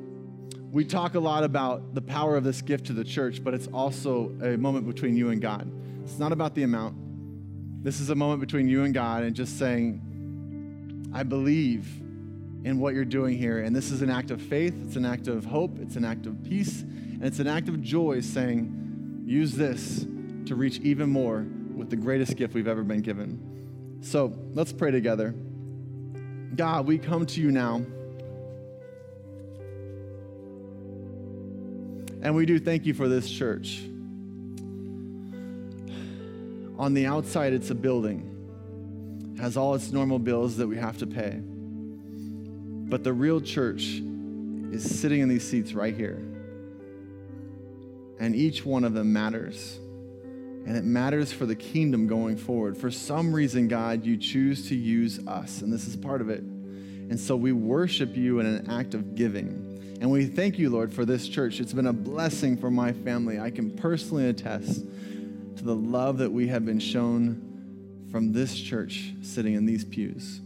we 0.71 0.86
talk 0.86 1.15
a 1.15 1.19
lot 1.19 1.43
about 1.43 1.93
the 1.95 2.01
power 2.01 2.38
of 2.38 2.43
this 2.43 2.62
gift 2.62 2.86
to 2.88 2.93
the 2.93 3.03
church, 3.03 3.43
but 3.43 3.53
it's 3.53 3.67
also 3.67 4.32
a 4.41 4.58
moment 4.58 4.86
between 4.88 5.15
you 5.15 5.30
and 5.30 5.41
God. 5.41 5.71
It's 6.03 6.19
not 6.19 6.32
about 6.32 6.56
the 6.56 6.63
amount. 6.63 7.84
This 7.84 7.99
is 7.99 8.10
a 8.10 8.15
moment 8.15 8.41
between 8.41 8.67
you 8.67 8.84
and 8.84 8.93
God 8.93 9.23
and 9.23 9.36
just 9.36 9.58
saying, 9.58 11.10
I 11.13 11.23
believe 11.23 11.88
in 12.63 12.80
what 12.80 12.93
you're 12.93 13.06
doing 13.06 13.38
here. 13.38 13.60
And 13.60 13.75
this 13.75 13.91
is 13.91 14.01
an 14.01 14.10
act 14.10 14.30
of 14.30 14.41
faith, 14.41 14.75
it's 14.86 14.95
an 14.95 15.06
act 15.06 15.27
of 15.27 15.45
hope, 15.45 15.80
it's 15.80 15.95
an 15.95 16.03
act 16.03 16.25
of 16.25 16.43
peace, 16.43 16.82
and 16.82 17.23
it's 17.23 17.39
an 17.39 17.47
act 17.47 17.69
of 17.69 17.82
joy 17.82 18.19
saying, 18.19 19.23
use 19.25 19.53
this 19.53 20.06
to 20.45 20.56
reach 20.56 20.80
even 20.80 21.10
more 21.10 21.45
with 21.78 21.90
the 21.90 21.96
greatest 21.96 22.36
gift 22.36 22.54
we've 22.54 22.68
ever 22.68 22.84
been 22.84 23.02
given. 23.02 24.00
So 24.02 24.34
let's 24.54 24.74
pray 24.74 24.92
together. 24.92 25.34
God, 26.56 26.88
we 26.88 26.98
come 26.98 27.26
to 27.28 27.42
you 27.42 27.52
now. 27.52 27.86
And 32.22 32.36
we 32.36 32.46
do 32.46 32.60
thank 32.60 32.86
you 32.86 32.94
for 32.94 33.08
this 33.08 33.30
church. 33.30 33.84
On 36.78 36.94
the 36.94 37.06
outside, 37.06 37.54
it's 37.54 37.70
a 37.70 37.76
building, 37.76 39.34
it 39.36 39.42
has 39.42 39.58
all 39.58 39.74
its 39.76 39.92
normal 39.92 40.20
bills 40.20 40.58
that 40.58 40.68
we 40.68 40.78
have 40.78 40.98
to 40.98 41.08
pay. 41.08 41.40
But 41.42 43.04
the 43.04 43.13
real 43.13 43.42
church 43.42 44.02
is 44.72 45.00
sitting 45.00 45.22
in 45.22 45.30
these 45.30 45.48
seats 45.48 45.74
right 45.74 45.96
here. 45.96 46.24
And 48.20 48.36
each 48.36 48.66
one 48.66 48.84
of 48.84 48.94
them 48.94 49.13
matters. 49.13 49.80
And 50.67 50.75
it 50.75 50.84
matters 50.84 51.32
for 51.32 51.45
the 51.45 51.56
kingdom 51.56 52.08
going 52.08 52.36
forward. 52.36 52.77
For 52.77 52.91
some 52.91 53.32
reason, 53.32 53.69
God, 53.69 54.06
you 54.06 54.17
choose 54.17 54.67
to 54.67 54.75
use 54.75 55.25
us, 55.25 55.62
and 55.62 55.71
this 55.71 55.88
is 55.88 55.95
part 55.95 56.19
of 56.19 56.30
it. 56.30 56.41
And 56.41 57.17
so 57.17 57.38
we 57.38 57.53
worship 57.53 58.17
you 58.17 58.41
in 58.41 58.45
an 58.45 58.69
act 58.69 58.93
of 58.93 59.15
giving. 59.15 59.97
And 60.01 60.12
we 60.12 60.25
thank 60.25 60.60
you, 60.60 60.69
Lord, 60.69 60.93
for 60.93 61.06
this 61.06 61.30
church. 61.30 61.62
It's 61.62 61.71
been 61.71 61.88
a 61.88 61.93
blessing 61.93 62.58
for 62.58 62.69
my 62.69 62.91
family. 62.91 63.39
I 63.39 63.49
can 63.49 63.71
personally 63.77 64.27
attest 64.27 64.82
to 64.82 65.63
the 65.63 65.73
love 65.73 66.17
that 66.17 66.34
we 66.34 66.49
have 66.49 66.65
been 66.65 66.82
shown 66.82 68.10
from 68.12 68.34
this 68.34 68.53
church 68.53 69.13
sitting 69.21 69.53
in 69.53 69.65
these 69.65 69.86
pews. 69.86 70.41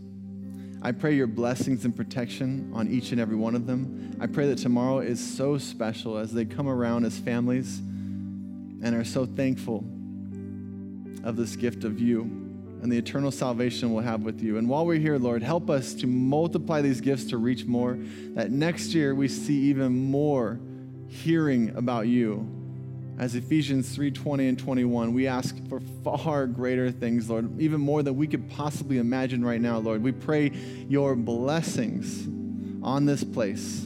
I 0.83 0.91
pray 0.91 1.15
your 1.15 1.25
blessings 1.25 1.83
and 1.83 1.95
protection 1.95 2.71
on 2.75 2.91
each 2.91 3.11
and 3.11 3.19
every 3.19 3.35
one 3.35 3.55
of 3.55 3.65
them. 3.65 4.15
I 4.19 4.27
pray 4.27 4.45
that 4.49 4.59
tomorrow 4.59 4.99
is 4.99 5.19
so 5.19 5.57
special 5.57 6.19
as 6.19 6.31
they 6.31 6.45
come 6.45 6.67
around 6.67 7.05
as 7.05 7.17
families 7.17 7.79
and 7.79 8.93
are 8.93 9.03
so 9.03 9.25
thankful 9.25 9.83
of 11.23 11.35
this 11.35 11.55
gift 11.55 11.83
of 11.83 11.99
you 11.99 12.21
and 12.81 12.91
the 12.91 12.97
eternal 12.97 13.29
salvation 13.29 13.93
we'll 13.93 14.03
have 14.03 14.23
with 14.23 14.41
you. 14.41 14.57
And 14.57 14.67
while 14.67 14.85
we're 14.85 14.99
here, 14.99 15.17
Lord, 15.17 15.43
help 15.43 15.69
us 15.69 15.93
to 15.95 16.07
multiply 16.07 16.81
these 16.81 16.99
gifts 16.99 17.25
to 17.25 17.37
reach 17.37 17.65
more, 17.65 17.99
that 18.33 18.49
next 18.49 18.93
year 18.93 19.13
we 19.13 19.27
see 19.27 19.57
even 19.69 20.09
more 20.09 20.59
hearing 21.07 21.75
about 21.75 22.07
you. 22.07 22.49
As 23.19 23.35
Ephesians 23.35 23.95
3:20 23.95 24.47
and 24.47 24.57
21, 24.57 25.13
we 25.13 25.27
ask 25.27 25.55
for 25.67 25.79
far 26.03 26.47
greater 26.47 26.89
things, 26.89 27.29
Lord, 27.29 27.61
even 27.61 27.79
more 27.79 28.01
than 28.01 28.15
we 28.15 28.25
could 28.25 28.49
possibly 28.49 28.97
imagine 28.97 29.45
right 29.45 29.61
now, 29.61 29.77
Lord. 29.77 30.01
We 30.01 30.11
pray 30.11 30.51
your 30.89 31.15
blessings 31.15 32.27
on 32.81 33.05
this 33.05 33.23
place, 33.23 33.85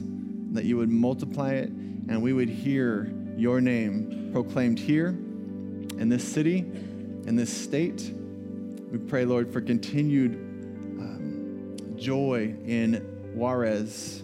that 0.53 0.63
you 0.63 0.77
would 0.77 0.89
multiply 0.89 1.55
it 1.55 1.69
and 2.07 2.21
we 2.21 2.31
would 2.31 2.47
hear 2.47 3.11
your 3.35 3.59
name 3.59 4.29
proclaimed 4.31 4.79
here 4.79 5.09
in 5.97 6.07
this 6.07 6.23
city, 6.23 6.63
in 7.25 7.35
this 7.35 7.51
state. 7.51 8.13
We 8.91 8.97
pray, 8.97 9.25
Lord, 9.25 9.51
for 9.51 9.61
continued 9.61 10.35
um, 10.99 11.75
joy 11.95 12.55
in 12.65 12.95
Juarez, 13.33 14.23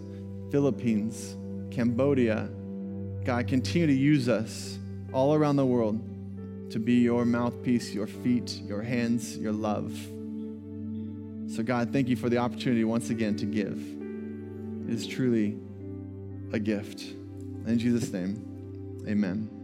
Philippines, 0.52 1.36
Cambodia. 1.72 2.50
God, 3.26 3.48
continue 3.48 3.88
to 3.88 3.94
use 3.94 4.30
us 4.30 4.78
all 5.14 5.34
around 5.34 5.58
the 5.58 5.66
world 5.66 6.00
to 6.72 6.80
be 6.80 6.96
your 6.96 7.26
mouthpiece, 7.26 7.94
your 7.94 8.08
feet, 8.08 8.62
your 8.64 8.82
hands, 8.82 9.38
your 9.38 9.52
love. 9.52 9.92
So, 11.54 11.64
God, 11.64 11.92
thank 11.92 12.08
you 12.08 12.16
for 12.16 12.30
the 12.30 12.38
opportunity 12.38 12.86
once 12.86 13.10
again 13.10 13.36
to 13.38 13.46
give. 13.46 13.78
It 14.88 14.94
is 14.94 15.06
truly 15.06 15.58
a 16.54 16.60
gift. 16.60 17.02
In 17.68 17.78
Jesus' 17.78 18.12
name, 18.12 19.04
amen. 19.08 19.61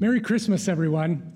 Merry 0.00 0.18
Christmas, 0.18 0.66
everyone. 0.66 1.30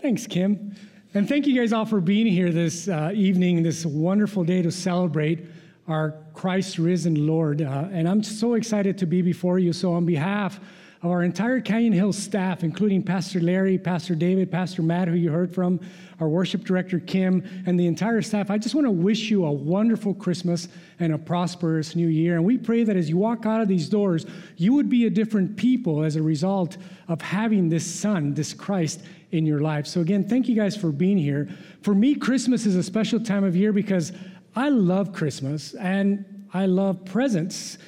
Thanks, 0.00 0.26
Kim. 0.26 0.74
And 1.12 1.28
thank 1.28 1.46
you 1.46 1.54
guys 1.54 1.74
all 1.74 1.84
for 1.84 2.00
being 2.00 2.26
here 2.26 2.50
this 2.50 2.88
uh, 2.88 3.12
evening, 3.14 3.62
this 3.62 3.84
wonderful 3.84 4.44
day 4.44 4.62
to 4.62 4.70
celebrate 4.70 5.44
our 5.88 6.14
Christ 6.32 6.78
risen 6.78 7.26
Lord. 7.26 7.60
Uh, 7.60 7.88
and 7.92 8.08
I'm 8.08 8.22
so 8.22 8.54
excited 8.54 8.96
to 8.96 9.04
be 9.04 9.20
before 9.20 9.58
you. 9.58 9.74
So, 9.74 9.92
on 9.92 10.06
behalf 10.06 10.58
our 11.04 11.22
entire 11.22 11.60
Canyon 11.60 11.92
Hills 11.92 12.16
staff, 12.16 12.64
including 12.64 13.02
Pastor 13.02 13.40
Larry, 13.40 13.76
Pastor 13.76 14.14
David, 14.14 14.50
Pastor 14.50 14.82
Matt, 14.82 15.08
who 15.08 15.14
you 15.14 15.30
heard 15.30 15.54
from, 15.54 15.80
our 16.20 16.28
worship 16.28 16.64
director 16.64 16.98
Kim, 16.98 17.42
and 17.66 17.78
the 17.78 17.86
entire 17.86 18.22
staff, 18.22 18.50
I 18.50 18.56
just 18.56 18.74
want 18.74 18.86
to 18.86 18.90
wish 18.90 19.30
you 19.30 19.44
a 19.44 19.52
wonderful 19.52 20.14
Christmas 20.14 20.68
and 21.00 21.12
a 21.12 21.18
prosperous 21.18 21.94
new 21.94 22.06
year. 22.06 22.36
And 22.36 22.44
we 22.44 22.56
pray 22.56 22.84
that 22.84 22.96
as 22.96 23.10
you 23.10 23.16
walk 23.16 23.44
out 23.44 23.60
of 23.60 23.68
these 23.68 23.88
doors, 23.88 24.24
you 24.56 24.72
would 24.74 24.88
be 24.88 25.06
a 25.06 25.10
different 25.10 25.56
people 25.56 26.04
as 26.04 26.16
a 26.16 26.22
result 26.22 26.78
of 27.08 27.20
having 27.20 27.68
this 27.68 27.84
Son, 27.84 28.32
this 28.32 28.54
Christ 28.54 29.02
in 29.32 29.44
your 29.44 29.60
life. 29.60 29.86
So, 29.86 30.00
again, 30.00 30.26
thank 30.28 30.48
you 30.48 30.54
guys 30.54 30.76
for 30.76 30.90
being 30.90 31.18
here. 31.18 31.48
For 31.82 31.94
me, 31.94 32.14
Christmas 32.14 32.64
is 32.64 32.76
a 32.76 32.82
special 32.82 33.20
time 33.20 33.44
of 33.44 33.56
year 33.56 33.72
because 33.72 34.12
I 34.56 34.68
love 34.68 35.12
Christmas 35.12 35.74
and 35.74 36.24
I 36.54 36.66
love 36.66 37.04
presents 37.04 37.78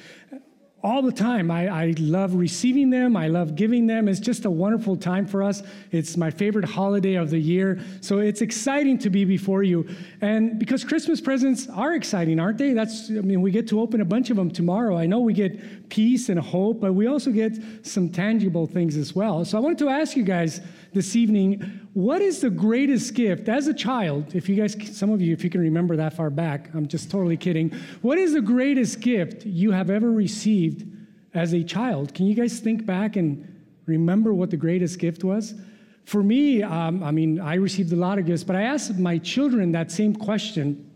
all 0.83 1.01
the 1.01 1.11
time. 1.11 1.49
I, 1.49 1.67
I, 1.67 1.95
love 1.97 2.35
receiving 2.35 2.91
them. 2.91 3.17
I 3.17 3.27
love 3.27 3.55
giving 3.55 3.87
them. 3.87 4.07
It's 4.07 4.19
just 4.19 4.45
a 4.45 4.49
wonderful 4.49 4.95
time 4.95 5.25
for 5.25 5.41
us. 5.41 5.63
It's 5.91 6.15
my 6.15 6.29
favorite 6.29 6.65
holiday 6.65 7.15
of 7.15 7.31
the 7.31 7.39
year. 7.39 7.79
So 8.01 8.19
it's 8.19 8.41
exciting 8.41 8.99
to 8.99 9.09
be 9.09 9.25
before 9.25 9.63
you. 9.63 9.89
And 10.21 10.59
because 10.59 10.83
Christmas 10.83 11.19
presents 11.19 11.67
are 11.69 11.95
exciting, 11.95 12.39
aren't 12.39 12.59
they? 12.59 12.73
That's, 12.73 13.09
I 13.09 13.21
mean, 13.21 13.41
we 13.41 13.49
get 13.49 13.67
to 13.69 13.81
open 13.81 14.01
a 14.01 14.05
bunch 14.05 14.29
of 14.29 14.37
them 14.37 14.51
tomorrow. 14.51 14.95
I 14.95 15.07
know 15.07 15.19
we 15.19 15.33
get 15.33 15.89
peace 15.89 16.29
and 16.29 16.39
hope, 16.39 16.79
but 16.81 16.93
we 16.93 17.07
also 17.07 17.31
get 17.31 17.57
some 17.81 18.09
tangible 18.09 18.67
things 18.67 18.97
as 18.97 19.15
well. 19.15 19.45
So 19.45 19.57
I 19.57 19.61
wanted 19.61 19.79
to 19.79 19.89
ask 19.89 20.15
you 20.15 20.23
guys 20.23 20.61
this 20.97 21.15
evening 21.15 21.87
what 21.93 22.21
is 22.21 22.41
the 22.41 22.49
greatest 22.49 23.13
gift 23.13 23.49
as 23.49 23.67
a 23.67 23.73
child? 23.73 24.35
If 24.35 24.47
you 24.47 24.55
guys, 24.55 24.75
some 24.95 25.09
of 25.09 25.19
you, 25.19 25.33
if 25.33 25.43
you 25.43 25.49
can 25.49 25.61
remember 25.61 25.95
that 25.95 26.13
far 26.13 26.29
back, 26.29 26.69
I'm 26.75 26.87
just 26.87 27.09
totally 27.09 27.37
kidding. 27.37 27.71
What 28.01 28.17
is 28.17 28.33
the 28.33 28.41
greatest 28.41 28.99
gift 28.99 29.45
you 29.45 29.71
have 29.71 29.89
ever 29.89 30.11
received 30.11 30.85
as 31.33 31.53
a 31.53 31.63
child? 31.63 32.13
Can 32.13 32.27
you 32.27 32.35
guys 32.35 32.59
think 32.59 32.85
back 32.85 33.15
and 33.15 33.63
remember 33.87 34.33
what 34.33 34.51
the 34.51 34.57
greatest 34.57 34.99
gift 34.99 35.23
was? 35.23 35.55
For 36.05 36.21
me, 36.21 36.61
um, 36.61 37.03
I 37.03 37.09
mean, 37.09 37.39
I 37.39 37.55
received 37.55 37.91
a 37.93 37.95
lot 37.95 38.19
of 38.19 38.25
gifts, 38.25 38.43
but 38.43 38.55
I 38.55 38.61
asked 38.61 38.97
my 38.99 39.17
children 39.17 39.71
that 39.71 39.91
same 39.91 40.15
question 40.15 40.86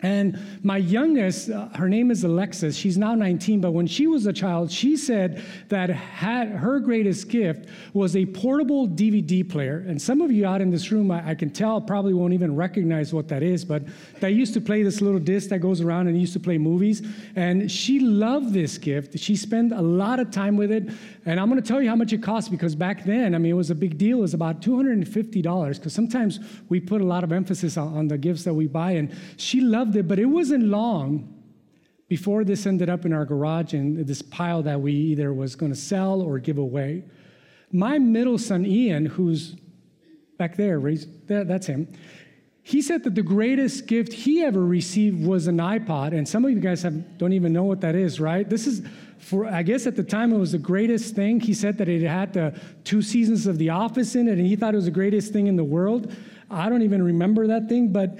and 0.00 0.38
my 0.62 0.76
youngest, 0.76 1.50
uh, 1.50 1.70
her 1.70 1.88
name 1.88 2.12
is 2.12 2.22
Alexis. 2.22 2.76
She's 2.76 2.96
now 2.96 3.16
19, 3.16 3.60
but 3.60 3.72
when 3.72 3.88
she 3.88 4.06
was 4.06 4.26
a 4.26 4.32
child, 4.32 4.70
she 4.70 4.96
said 4.96 5.42
that 5.70 5.90
had, 5.90 6.50
her 6.50 6.78
greatest 6.78 7.28
gift 7.28 7.68
was 7.94 8.14
a 8.14 8.24
portable 8.26 8.86
DVD 8.86 9.48
player. 9.48 9.84
And 9.88 10.00
some 10.00 10.20
of 10.20 10.30
you 10.30 10.46
out 10.46 10.60
in 10.60 10.70
this 10.70 10.92
room, 10.92 11.10
I, 11.10 11.30
I, 11.30 11.34
can 11.34 11.50
tell, 11.50 11.80
probably 11.80 12.14
won't 12.14 12.32
even 12.32 12.54
recognize 12.54 13.12
what 13.12 13.26
that 13.26 13.42
is, 13.42 13.64
but 13.64 13.82
they 14.20 14.30
used 14.30 14.54
to 14.54 14.60
play 14.60 14.84
this 14.84 15.00
little 15.00 15.18
disc 15.18 15.48
that 15.48 15.58
goes 15.58 15.80
around 15.80 16.06
and 16.06 16.20
used 16.20 16.34
to 16.34 16.40
play 16.40 16.58
movies. 16.58 17.04
And 17.34 17.68
she 17.68 17.98
loved 17.98 18.52
this 18.52 18.78
gift. 18.78 19.18
She 19.18 19.34
spent 19.34 19.72
a 19.72 19.82
lot 19.82 20.20
of 20.20 20.30
time 20.30 20.56
with 20.56 20.70
it. 20.70 20.90
And 21.24 21.38
I'm 21.38 21.48
going 21.48 21.60
to 21.60 21.66
tell 21.66 21.82
you 21.82 21.88
how 21.88 21.96
much 21.96 22.12
it 22.12 22.22
cost 22.22 22.50
because 22.50 22.74
back 22.74 23.04
then, 23.04 23.34
I 23.34 23.38
mean, 23.38 23.52
it 23.52 23.56
was 23.56 23.70
a 23.70 23.74
big 23.74 23.98
deal. 23.98 24.18
It 24.18 24.22
was 24.22 24.34
about 24.34 24.62
$250 24.62 25.74
because 25.74 25.92
sometimes 25.92 26.40
we 26.68 26.80
put 26.80 27.00
a 27.00 27.04
lot 27.04 27.24
of 27.24 27.32
emphasis 27.32 27.76
on, 27.76 27.96
on 27.96 28.08
the 28.08 28.18
gifts 28.18 28.44
that 28.44 28.54
we 28.54 28.66
buy. 28.66 28.92
And 28.92 29.14
she 29.36 29.60
loved 29.60 29.96
it, 29.96 30.08
but 30.08 30.18
it 30.18 30.26
wasn't 30.26 30.64
long 30.64 31.34
before 32.08 32.44
this 32.44 32.66
ended 32.66 32.88
up 32.88 33.04
in 33.04 33.12
our 33.12 33.24
garage 33.24 33.74
and 33.74 34.06
this 34.06 34.22
pile 34.22 34.62
that 34.62 34.80
we 34.80 34.92
either 34.92 35.32
was 35.32 35.54
going 35.54 35.72
to 35.72 35.78
sell 35.78 36.22
or 36.22 36.38
give 36.38 36.58
away. 36.58 37.04
My 37.70 37.98
middle 37.98 38.38
son, 38.38 38.64
Ian, 38.64 39.04
who's 39.04 39.56
back 40.38 40.56
there, 40.56 40.80
that's 41.26 41.66
him, 41.66 41.88
he 42.62 42.82
said 42.82 43.02
that 43.04 43.14
the 43.14 43.22
greatest 43.22 43.86
gift 43.86 44.12
he 44.12 44.42
ever 44.42 44.62
received 44.62 45.26
was 45.26 45.46
an 45.46 45.56
iPod. 45.56 46.12
And 46.12 46.28
some 46.28 46.44
of 46.44 46.50
you 46.50 46.60
guys 46.60 46.82
have, 46.82 47.18
don't 47.18 47.32
even 47.32 47.50
know 47.52 47.64
what 47.64 47.80
that 47.80 47.94
is, 47.94 48.20
right? 48.20 48.48
This 48.48 48.66
is, 48.66 48.86
for 49.18 49.46
I 49.46 49.62
guess 49.62 49.86
at 49.86 49.96
the 49.96 50.02
time 50.02 50.32
it 50.32 50.38
was 50.38 50.52
the 50.52 50.58
greatest 50.58 51.14
thing. 51.14 51.40
He 51.40 51.54
said 51.54 51.78
that 51.78 51.88
it 51.88 52.02
had 52.02 52.32
the 52.32 52.58
two 52.84 53.02
seasons 53.02 53.46
of 53.46 53.58
The 53.58 53.70
Office 53.70 54.14
in 54.14 54.28
it, 54.28 54.38
and 54.38 54.46
he 54.46 54.56
thought 54.56 54.74
it 54.74 54.76
was 54.76 54.86
the 54.86 54.90
greatest 54.90 55.32
thing 55.32 55.46
in 55.46 55.56
the 55.56 55.64
world. 55.64 56.14
I 56.50 56.68
don't 56.68 56.82
even 56.82 57.02
remember 57.02 57.46
that 57.48 57.68
thing, 57.68 57.92
but 57.92 58.18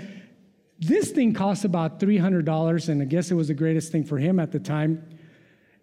this 0.79 1.11
thing 1.11 1.33
cost 1.33 1.65
about 1.65 1.99
$300, 1.99 2.89
and 2.89 3.03
I 3.03 3.05
guess 3.05 3.31
it 3.31 3.35
was 3.35 3.49
the 3.49 3.55
greatest 3.55 3.91
thing 3.91 4.05
for 4.05 4.19
him 4.19 4.39
at 4.39 4.53
the 4.53 4.61
time. 4.61 5.03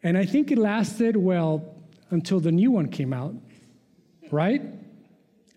And 0.03 0.17
I 0.17 0.25
think 0.25 0.51
it 0.51 0.57
lasted, 0.57 1.17
well, 1.17 1.75
until 2.11 2.39
the 2.39 2.51
new 2.51 2.71
one 2.71 2.87
came 2.87 3.11
out, 3.11 3.33
right? 4.31 4.61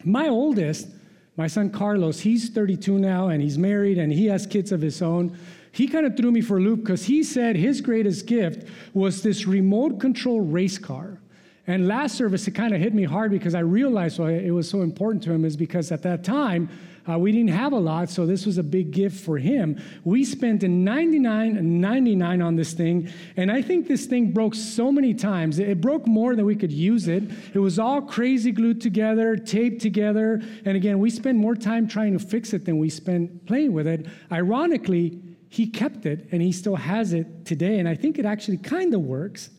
My 0.05 0.29
oldest, 0.29 0.89
my 1.37 1.47
son 1.47 1.71
Carlos, 1.71 2.21
he's 2.21 2.49
32 2.51 2.99
now 2.99 3.29
and 3.29 3.43
he's 3.43 3.59
married 3.59 3.99
and 3.99 4.13
he 4.13 4.27
has 4.27 4.47
kids 4.47 4.73
of 4.73 4.81
his 4.81 5.03
own. 5.03 5.39
He 5.79 5.87
kind 5.87 6.05
of 6.05 6.17
threw 6.17 6.33
me 6.33 6.41
for 6.41 6.59
a 6.59 6.61
loop 6.61 6.81
because 6.81 7.05
he 7.05 7.23
said 7.23 7.55
his 7.55 7.81
greatest 7.81 8.27
gift 8.27 8.69
was 8.95 9.23
this 9.23 9.47
remote 9.47 10.01
control 10.01 10.41
race 10.41 10.77
car. 10.77 11.21
And 11.69 11.87
last 11.87 12.17
service, 12.17 12.49
it 12.49 12.51
kind 12.51 12.75
of 12.75 12.81
hit 12.81 12.95
me 12.95 13.05
hard 13.05 13.31
because 13.31 13.55
I 13.55 13.61
realized 13.61 14.19
why 14.19 14.33
it 14.33 14.51
was 14.51 14.69
so 14.69 14.83
important 14.83 15.23
to 15.25 15.33
him 15.33 15.45
is 15.45 15.57
because 15.57 15.93
at 15.93 16.03
that 16.03 16.25
time, 16.25 16.69
uh, 17.09 17.17
we 17.17 17.31
didn't 17.31 17.51
have 17.51 17.73
a 17.73 17.79
lot, 17.79 18.11
so 18.11 18.27
this 18.27 18.45
was 18.45 18.59
a 18.59 18.63
big 18.65 18.91
gift 18.91 19.25
for 19.25 19.39
him. 19.39 19.81
We 20.03 20.25
spent 20.25 20.63
$99.99 20.63 22.45
on 22.45 22.57
this 22.57 22.73
thing, 22.73 23.09
and 23.37 23.53
I 23.53 23.63
think 23.63 23.87
this 23.87 24.07
thing 24.07 24.33
broke 24.33 24.57
so 24.57 24.91
many 24.91 25.15
times. 25.15 25.61
It 25.61 25.81
broke 25.81 26.09
more 26.09 26.35
than 26.35 26.45
we 26.45 26.57
could 26.57 26.73
use 26.73 27.07
it. 27.07 27.23
It 27.55 27.61
was 27.61 27.79
all 27.79 28.03
crazy 28.03 28.51
glued 28.51 28.81
together, 28.81 29.37
taped 29.37 29.81
together, 29.81 30.43
and 30.65 30.77
again, 30.77 30.99
we 30.99 31.09
spent 31.09 31.39
more 31.39 31.55
time 31.55 31.87
trying 31.87 32.19
to 32.19 32.19
fix 32.19 32.53
it 32.53 32.65
than 32.65 32.79
we 32.79 32.91
spent 32.91 33.47
playing 33.47 33.73
with 33.73 33.87
it. 33.87 34.07
Ironically, 34.33 35.23
he 35.49 35.67
kept 35.67 36.07
it 36.07 36.29
and 36.33 36.43
he 36.43 36.53
still 36.53 36.77
has 36.77 37.13
it 37.13 37.45
today, 37.45 37.79
and 37.79 37.89
I 37.89 37.95
think 37.95 38.19
it 38.19 38.25
actually 38.25 38.59
kind 38.59 38.95
of 38.95 39.01
works. 39.01 39.51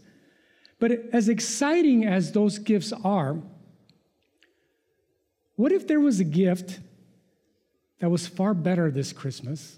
But 0.79 0.91
as 1.11 1.29
exciting 1.29 2.05
as 2.05 2.31
those 2.31 2.59
gifts 2.59 2.93
are, 3.03 3.41
what 5.55 5.71
if 5.71 5.87
there 5.87 5.99
was 5.99 6.19
a 6.19 6.23
gift 6.23 6.79
that 7.99 8.09
was 8.09 8.27
far 8.27 8.53
better 8.53 8.89
this 8.91 9.13
Christmas. 9.13 9.77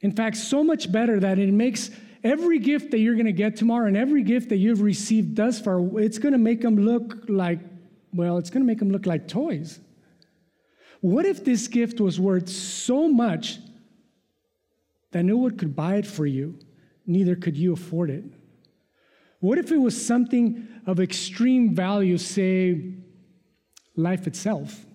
In 0.00 0.12
fact, 0.12 0.36
so 0.36 0.62
much 0.62 0.90
better 0.90 1.18
that 1.20 1.38
it 1.38 1.52
makes 1.52 1.90
every 2.22 2.58
gift 2.58 2.90
that 2.90 2.98
you're 2.98 3.14
going 3.14 3.26
to 3.26 3.32
get 3.32 3.56
tomorrow 3.56 3.86
and 3.86 3.96
every 3.96 4.22
gift 4.22 4.50
that 4.50 4.56
you've 4.56 4.80
received 4.80 5.36
thus 5.36 5.60
far, 5.60 5.80
it's 5.98 6.18
going 6.18 6.32
to 6.32 6.38
make 6.38 6.60
them 6.60 6.76
look 6.76 7.24
like, 7.28 7.60
well, 8.12 8.38
it's 8.38 8.50
going 8.50 8.62
to 8.62 8.66
make 8.66 8.78
them 8.78 8.90
look 8.90 9.06
like 9.06 9.26
toys. 9.26 9.80
What 11.00 11.24
if 11.24 11.44
this 11.44 11.66
gift 11.66 12.00
was 12.00 12.20
worth 12.20 12.48
so 12.48 13.08
much 13.08 13.58
that 15.12 15.24
no 15.24 15.36
one 15.36 15.56
could 15.56 15.76
buy 15.76 15.96
it 15.96 16.06
for 16.06 16.26
you, 16.26 16.58
neither 17.06 17.36
could 17.36 17.56
you 17.56 17.72
afford 17.72 18.10
it? 18.10 18.24
What 19.40 19.58
if 19.58 19.72
it 19.72 19.78
was 19.78 20.06
something 20.06 20.68
of 20.86 21.00
extreme 21.00 21.74
value, 21.74 22.18
say, 22.18 22.94
life 23.96 24.26
itself? 24.26 24.86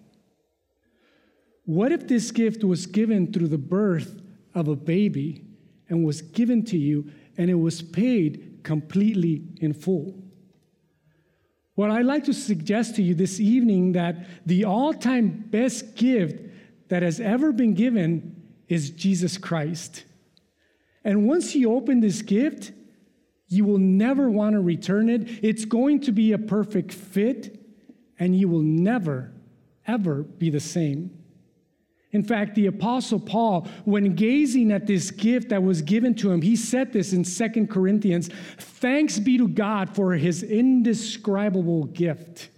What 1.65 1.91
if 1.91 2.07
this 2.07 2.31
gift 2.31 2.63
was 2.63 2.85
given 2.85 3.33
through 3.33 3.49
the 3.49 3.57
birth 3.57 4.21
of 4.55 4.69
a 4.69 4.75
baby 4.75 5.43
and 5.89 6.05
was 6.05 6.21
given 6.21 6.63
to 6.65 6.77
you 6.77 7.11
and 7.37 7.49
it 7.49 7.55
was 7.55 7.81
paid 7.81 8.61
completely 8.63 9.43
in 9.59 9.73
full? 9.73 10.15
Well, 11.75 11.91
I'd 11.91 12.05
like 12.05 12.23
to 12.23 12.33
suggest 12.33 12.95
to 12.95 13.03
you 13.03 13.13
this 13.13 13.39
evening 13.39 13.91
that 13.91 14.15
the 14.45 14.63
all 14.65 14.93
time 14.93 15.45
best 15.49 15.95
gift 15.95 16.41
that 16.87 17.03
has 17.03 17.19
ever 17.19 17.51
been 17.51 17.73
given 17.73 18.41
is 18.67 18.89
Jesus 18.89 19.37
Christ. 19.37 20.05
And 21.07 21.25
once 21.25 21.55
you 21.55 21.73
open 21.73 22.01
this 22.01 22.21
gift, 22.21 22.73
you 23.47 23.63
will 23.63 23.77
never 23.77 24.29
want 24.29 24.55
to 24.55 24.59
return 24.59 25.07
it. 25.07 25.39
It's 25.41 25.63
going 25.63 26.01
to 26.01 26.11
be 26.11 26.33
a 26.33 26.37
perfect 26.37 26.93
fit, 26.93 27.57
and 28.19 28.37
you 28.37 28.49
will 28.49 28.61
never, 28.61 29.31
ever 29.87 30.23
be 30.23 30.49
the 30.49 30.59
same. 30.59 31.17
In 32.11 32.23
fact, 32.23 32.55
the 32.55 32.65
Apostle 32.65 33.21
Paul, 33.21 33.69
when 33.85 34.15
gazing 34.15 34.69
at 34.69 34.85
this 34.85 35.09
gift 35.09 35.47
that 35.47 35.63
was 35.63 35.81
given 35.81 36.13
to 36.15 36.29
him, 36.29 36.41
he 36.41 36.57
said 36.57 36.91
this 36.91 37.13
in 37.13 37.23
Second 37.23 37.69
Corinthians 37.69 38.29
Thanks 38.57 39.17
be 39.17 39.37
to 39.37 39.47
God 39.47 39.95
for 39.95 40.11
his 40.11 40.43
indescribable 40.43 41.85
gift. 41.85 42.49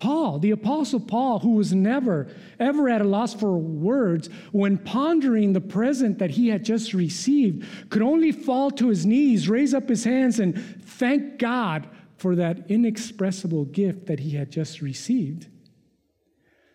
Paul, 0.00 0.38
the 0.38 0.50
Apostle 0.50 1.00
Paul, 1.00 1.38
who 1.38 1.50
was 1.52 1.72
never, 1.72 2.28
ever 2.58 2.88
at 2.88 3.00
a 3.00 3.04
loss 3.04 3.34
for 3.34 3.56
words, 3.56 4.28
when 4.50 4.78
pondering 4.78 5.52
the 5.52 5.60
present 5.60 6.18
that 6.18 6.30
he 6.30 6.48
had 6.48 6.64
just 6.64 6.92
received, 6.94 7.66
could 7.90 8.02
only 8.02 8.32
fall 8.32 8.70
to 8.72 8.88
his 8.88 9.06
knees, 9.06 9.48
raise 9.48 9.74
up 9.74 9.88
his 9.88 10.04
hands, 10.04 10.40
and 10.40 10.58
thank 10.84 11.38
God 11.38 11.88
for 12.16 12.34
that 12.34 12.70
inexpressible 12.70 13.66
gift 13.66 14.06
that 14.06 14.20
he 14.20 14.30
had 14.30 14.50
just 14.50 14.80
received. 14.80 15.46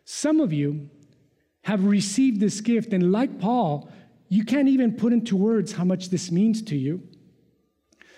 Some 0.06 0.40
of 0.40 0.54
you, 0.54 0.90
have 1.66 1.84
received 1.84 2.40
this 2.40 2.62
gift. 2.62 2.94
And 2.94 3.12
like 3.12 3.40
Paul, 3.40 3.90
you 4.30 4.46
can't 4.46 4.68
even 4.68 4.96
put 4.96 5.14
into 5.14 5.36
words 5.36 5.72
how 5.72 5.84
much 5.84 6.10
this 6.10 6.32
means 6.32 6.62
to 6.64 6.76
you. 6.76 7.02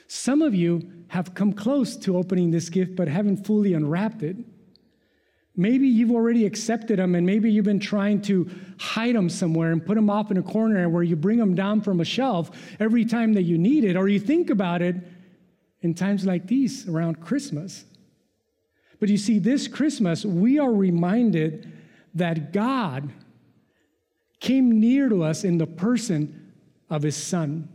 Some 0.08 0.42
of 0.42 0.54
you 0.54 0.82
have 1.08 1.34
come 1.34 1.54
close 1.54 1.96
to 1.98 2.18
opening 2.18 2.52
this 2.52 2.68
gift 2.70 2.98
but 2.98 3.08
haven't 3.08 3.46
fully 3.48 3.74
unwrapped 3.74 4.22
it. 4.22 4.36
Maybe 5.60 5.88
you've 5.88 6.12
already 6.12 6.46
accepted 6.46 7.00
them 7.00 7.16
and 7.16 7.26
maybe 7.26 7.52
you've 7.52 7.66
been 7.66 7.80
trying 7.80 8.22
to 8.24 8.48
hide 8.78 9.16
them 9.16 9.28
somewhere 9.28 9.72
and 9.72 9.84
put 9.84 9.96
them 9.96 10.08
off 10.08 10.30
in 10.30 10.38
a 10.38 10.44
corner 10.44 10.88
where 10.88 11.02
you 11.02 11.16
bring 11.16 11.40
them 11.40 11.56
down 11.56 11.82
from 11.82 12.00
a 12.00 12.06
shelf 12.06 12.52
every 12.80 13.04
time 13.04 13.34
that 13.34 13.42
you 13.42 13.58
need 13.58 13.84
it, 13.84 13.96
or 13.96 14.08
you 14.08 14.20
think 14.20 14.52
about 14.52 14.84
it 14.84 14.96
in 15.82 15.96
times 15.96 16.26
like 16.26 16.46
these 16.46 16.88
around 16.88 17.22
Christmas. 17.22 17.86
But 19.00 19.10
you 19.10 19.18
see, 19.18 19.40
this 19.40 19.68
Christmas, 19.68 20.24
we 20.24 20.60
are 20.60 20.72
reminded 20.72 21.72
that 22.14 22.54
God 22.54 23.12
came 24.40 24.80
near 24.80 25.10
to 25.10 25.24
us 25.24 25.44
in 25.44 25.58
the 25.58 25.68
person 25.68 26.54
of 26.90 27.02
his 27.02 27.18
son. 27.18 27.68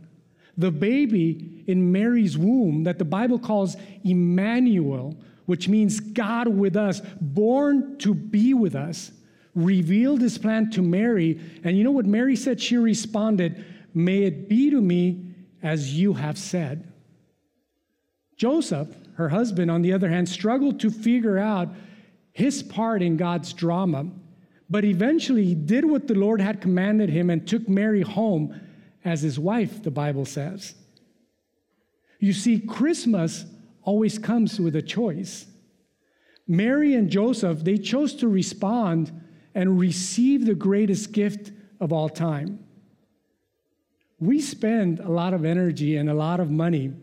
The 0.57 0.71
baby 0.71 1.63
in 1.67 1.91
Mary's 1.91 2.37
womb, 2.37 2.83
that 2.83 2.99
the 2.99 3.05
Bible 3.05 3.39
calls 3.39 3.75
Emmanuel, 4.03 5.17
which 5.45 5.67
means 5.67 5.99
God 5.99 6.47
with 6.47 6.75
us, 6.75 7.01
born 7.19 7.97
to 7.99 8.13
be 8.13 8.53
with 8.53 8.75
us, 8.75 9.11
revealed 9.55 10.21
his 10.21 10.37
plan 10.37 10.69
to 10.71 10.81
Mary. 10.81 11.39
And 11.63 11.77
you 11.77 11.83
know 11.83 11.91
what 11.91 12.05
Mary 12.05 12.35
said? 12.35 12.61
She 12.61 12.77
responded, 12.77 13.65
May 13.93 14.23
it 14.23 14.49
be 14.49 14.71
to 14.71 14.81
me 14.81 15.33
as 15.61 15.93
you 15.93 16.13
have 16.13 16.37
said. 16.37 16.91
Joseph, 18.35 18.89
her 19.15 19.29
husband, 19.29 19.69
on 19.69 19.81
the 19.81 19.93
other 19.93 20.09
hand, 20.09 20.27
struggled 20.27 20.79
to 20.79 20.89
figure 20.89 21.37
out 21.37 21.69
his 22.33 22.63
part 22.63 23.01
in 23.01 23.15
God's 23.15 23.53
drama, 23.53 24.07
but 24.69 24.83
eventually 24.83 25.45
he 25.45 25.55
did 25.55 25.85
what 25.85 26.07
the 26.07 26.15
Lord 26.15 26.41
had 26.41 26.61
commanded 26.61 27.09
him 27.09 27.29
and 27.29 27.47
took 27.47 27.69
Mary 27.69 28.01
home 28.01 28.59
as 29.05 29.21
his 29.21 29.37
wife, 29.37 29.83
the 29.83 29.91
Bible 29.91 30.25
says. 30.25 30.73
You 32.19 32.33
see, 32.33 32.59
Christmas 32.59 33.45
always 33.83 34.17
comes 34.17 34.59
with 34.59 34.75
a 34.75 34.81
choice. 34.81 35.45
Mary 36.47 36.95
and 36.95 37.09
Joseph, 37.09 37.63
they 37.63 37.77
chose 37.77 38.13
to 38.15 38.27
respond 38.27 39.11
and 39.55 39.79
receive 39.79 40.45
the 40.45 40.55
greatest 40.55 41.11
gift 41.11 41.51
of 41.79 41.93
all 41.93 42.09
time. 42.09 42.59
We 44.19 44.41
spend 44.41 44.99
a 44.99 45.09
lot 45.09 45.33
of 45.33 45.45
energy 45.45 45.97
and 45.97 46.09
a 46.09 46.13
lot 46.13 46.39
of 46.39 46.49
money 46.49 46.93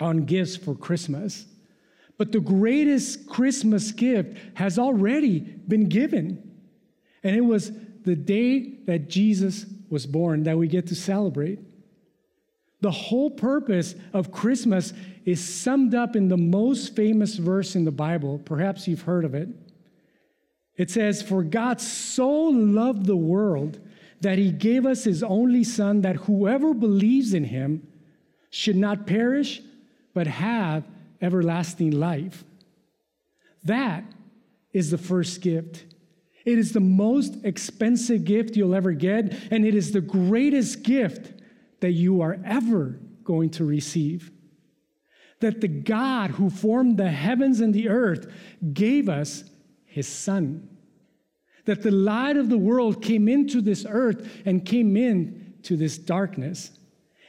on 0.00 0.24
gifts 0.24 0.56
for 0.56 0.74
Christmas, 0.74 1.46
but 2.18 2.32
the 2.32 2.40
greatest 2.40 3.26
Christmas 3.28 3.90
gift 3.92 4.36
has 4.54 4.78
already 4.78 5.40
been 5.40 5.88
given. 5.88 6.42
And 7.22 7.34
it 7.34 7.40
was 7.40 7.72
the 8.04 8.16
day 8.16 8.80
that 8.86 9.08
Jesus 9.08 9.66
was 9.88 10.06
born 10.06 10.44
that 10.44 10.58
we 10.58 10.68
get 10.68 10.86
to 10.88 10.94
celebrate. 10.94 11.58
The 12.80 12.90
whole 12.90 13.30
purpose 13.30 13.94
of 14.12 14.32
Christmas 14.32 14.92
is 15.26 15.44
summed 15.44 15.92
up 15.92 16.14
in 16.14 16.28
the 16.28 16.36
most 16.36 16.94
famous 16.94 17.34
verse 17.34 17.74
in 17.74 17.84
the 17.84 17.90
Bible. 17.90 18.38
Perhaps 18.44 18.86
you've 18.86 19.02
heard 19.02 19.24
of 19.24 19.34
it. 19.34 19.48
It 20.76 20.88
says, 20.88 21.20
For 21.20 21.42
God 21.42 21.80
so 21.80 22.30
loved 22.30 23.06
the 23.06 23.16
world 23.16 23.80
that 24.20 24.38
he 24.38 24.52
gave 24.52 24.86
us 24.86 25.04
his 25.04 25.24
only 25.24 25.64
Son, 25.64 26.02
that 26.02 26.16
whoever 26.16 26.72
believes 26.72 27.34
in 27.34 27.44
him 27.44 27.86
should 28.50 28.76
not 28.76 29.06
perish, 29.06 29.60
but 30.14 30.28
have 30.28 30.84
everlasting 31.20 31.90
life. 31.90 32.44
That 33.64 34.04
is 34.72 34.92
the 34.92 34.98
first 34.98 35.40
gift. 35.40 35.86
It 36.44 36.56
is 36.56 36.72
the 36.72 36.80
most 36.80 37.44
expensive 37.44 38.24
gift 38.24 38.56
you'll 38.56 38.76
ever 38.76 38.92
get, 38.92 39.34
and 39.50 39.66
it 39.66 39.74
is 39.74 39.90
the 39.90 40.00
greatest 40.00 40.84
gift 40.84 41.32
that 41.80 41.92
you 41.92 42.20
are 42.20 42.38
ever 42.44 43.00
going 43.24 43.50
to 43.50 43.64
receive. 43.64 44.30
That 45.40 45.60
the 45.60 45.68
God 45.68 46.32
who 46.32 46.50
formed 46.50 46.96
the 46.96 47.10
heavens 47.10 47.60
and 47.60 47.74
the 47.74 47.88
earth 47.88 48.32
gave 48.72 49.08
us 49.08 49.44
his 49.84 50.08
Son. 50.08 50.68
That 51.64 51.82
the 51.82 51.90
light 51.90 52.36
of 52.36 52.48
the 52.48 52.58
world 52.58 53.02
came 53.02 53.28
into 53.28 53.60
this 53.60 53.84
earth 53.88 54.28
and 54.44 54.64
came 54.64 54.96
into 54.96 55.76
this 55.76 55.98
darkness 55.98 56.70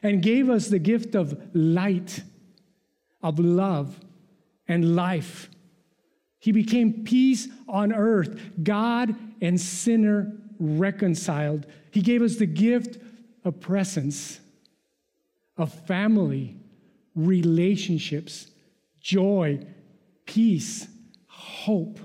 and 0.03 0.21
gave 0.21 0.49
us 0.49 0.67
the 0.67 0.79
gift 0.79 1.15
of 1.15 1.39
light, 1.53 2.23
of 3.21 3.39
love, 3.39 3.99
and 4.67 4.95
life. 4.95 5.49
He 6.39 6.51
became 6.51 7.03
peace 7.03 7.47
on 7.67 7.91
earth, 7.91 8.39
God 8.63 9.15
and 9.41 9.59
sinner 9.59 10.33
reconciled. 10.59 11.65
He 11.91 12.01
gave 12.01 12.21
us 12.21 12.35
the 12.35 12.45
gift 12.45 12.97
of 13.43 13.59
presence, 13.59 14.39
of 15.57 15.73
family, 15.87 16.57
relationships, 17.17 18.47
joy, 19.01 19.59
peace, 20.25 20.87
hope. 21.27 21.99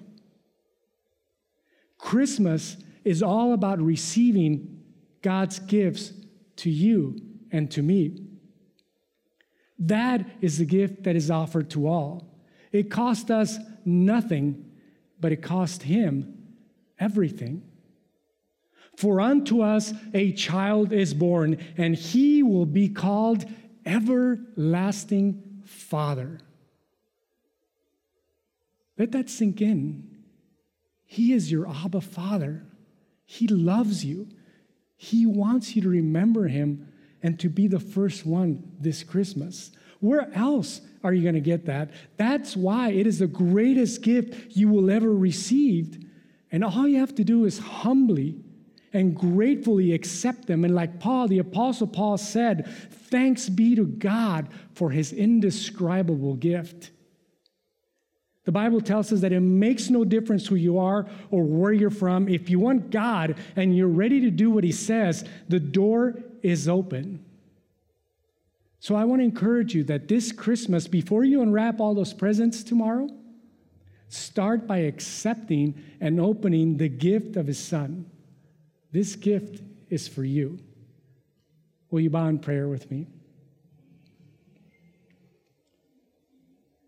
Christmas 1.99 2.77
is 3.05 3.23
all 3.23 3.53
about 3.53 3.81
receiving 3.81 4.83
God's 5.21 5.59
gifts 5.61 6.13
to 6.57 6.71
you 6.71 7.21
and 7.53 7.71
to 7.71 7.83
me. 7.83 8.27
That 9.79 10.25
is 10.41 10.59
the 10.59 10.65
gift 10.65 11.05
that 11.05 11.15
is 11.15 11.31
offered 11.31 11.71
to 11.71 11.87
all. 11.87 12.29
It 12.73 12.91
cost 12.91 13.31
us 13.31 13.59
nothing, 13.85 14.65
but 15.21 15.33
it 15.33 15.43
cost 15.43 15.83
him 15.83 16.39
everything. 16.99 17.63
For 18.97 19.21
unto 19.21 19.63
us 19.63 19.93
a 20.15 20.33
child 20.33 20.93
is 20.93 21.15
born, 21.15 21.59
and 21.77 21.95
he 21.95 22.43
will 22.43 22.67
be 22.67 22.89
called 22.89 23.45
Everlasting 23.85 25.63
Father. 25.65 26.41
Let 28.99 29.13
that 29.13 29.31
sink 29.31 29.61
in. 29.61 30.09
He 31.05 31.33
is 31.33 31.51
your 31.51 31.69
Abba 31.69 32.01
Father. 32.01 32.65
He 33.25 33.47
loves 33.47 34.05
you. 34.05 34.29
He 34.97 35.27
wants 35.27 35.75
you 35.75 35.83
to 35.83 35.89
remember 35.89 36.49
him 36.49 36.93
and 37.23 37.39
to 37.41 37.49
be 37.49 37.67
the 37.67 37.81
first 37.81 38.27
one 38.27 38.73
this 38.79 39.03
Christmas. 39.03 39.73
Where 40.01 40.33
else 40.35 40.81
are 41.05 41.13
you 41.13 41.23
going 41.23 41.35
to 41.35 41.41
get 41.41 41.67
that? 41.67 41.91
That's 42.17 42.57
why 42.57 42.91
it 42.91 43.07
is 43.07 43.19
the 43.19 43.27
greatest 43.27 44.03
gift 44.03 44.57
you 44.57 44.69
will 44.69 44.91
ever 44.91 45.13
receive. 45.13 46.05
And 46.51 46.65
all 46.65 46.87
you 46.87 46.99
have 46.99 47.15
to 47.17 47.25
do 47.25 47.45
is 47.45 47.59
humbly 47.59 48.37
and 48.93 49.17
gratefully 49.17 49.93
accept 49.93 50.47
them. 50.47 50.65
And 50.65 50.75
like 50.75 51.01
Paul, 51.01 51.29
the 51.29 51.39
Apostle 51.39 51.87
Paul 51.87 52.19
said, 52.19 52.67
thanks 53.11 53.49
be 53.49 53.75
to 53.75 53.87
God 53.87 54.49
for 54.75 54.91
his 54.91 55.13
indescribable 55.13 56.35
gift. 56.35 56.91
The 58.45 58.53
Bible 58.53 58.81
tells 58.81 59.13
us 59.13 59.21
that 59.21 59.33
it 59.33 59.41
makes 59.41 59.89
no 59.89 60.05
difference 60.05 60.47
who 60.47 60.57
you 60.57 60.79
are 60.79 61.09
or 61.31 61.45
where 61.45 61.73
you're 61.73 61.91
from. 61.91 62.29
If 62.29 62.51
you 62.51 62.59
want 62.59 62.91
God 62.91 63.37
and 63.55 63.77
you're 63.77 63.87
ready 63.87 64.21
to 64.23 64.31
do 64.31 64.51
what 64.51 64.65
he 64.65 64.73
says, 64.73 65.25
the 65.49 65.61
door 65.61 66.19
is 66.43 66.69
open. 66.69 67.25
So 68.81 68.97
I 68.97 69.05
want 69.05 69.21
to 69.21 69.25
encourage 69.25 69.77
you 69.77 69.85
that 69.85 70.09
this 70.09 70.33
Christmas, 70.33 70.89
before 70.89 71.23
you 71.23 71.41
unwrap 71.41 71.79
all 71.79 71.95
those 71.95 72.13
presents 72.13 72.65
tomorrow, 72.65 73.09
start 74.09 74.67
by 74.67 74.79
accepting 74.79 75.81
and 76.01 76.21
opening 76.21 76.77
the 76.79 76.89
gift 76.89 77.37
of 77.37 77.47
his 77.47 77.61
son. 77.61 78.07
This 78.93 79.17
gift 79.17 79.63
is 79.89 80.07
for 80.07 80.23
you. 80.23 80.59
Will 81.91 82.01
you 82.01 82.11
bow 82.11 82.29
in 82.29 82.39
prayer 82.39 82.69
with 82.69 82.91
me? 82.91 83.07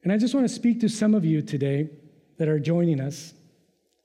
And 0.03 0.13
I 0.13 0.19
just 0.19 0.35
want 0.35 0.47
to 0.47 0.55
speak 0.55 0.81
to 0.81 0.89
some 0.89 1.15
of 1.15 1.25
you 1.25 1.41
today 1.41 1.89
that 2.37 2.47
are 2.47 2.59
joining 2.59 3.01
us. 3.01 3.33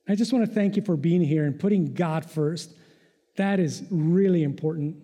I 0.08 0.16
just 0.16 0.32
want 0.32 0.46
to 0.46 0.52
thank 0.52 0.78
you 0.78 0.82
for 0.82 0.96
being 0.96 1.22
here 1.22 1.46
and 1.46 1.60
putting 1.60 1.94
God 1.94 2.30
first. 2.30 2.74
That 3.36 3.60
is 3.60 3.84
really 3.92 4.44
important. 4.44 4.96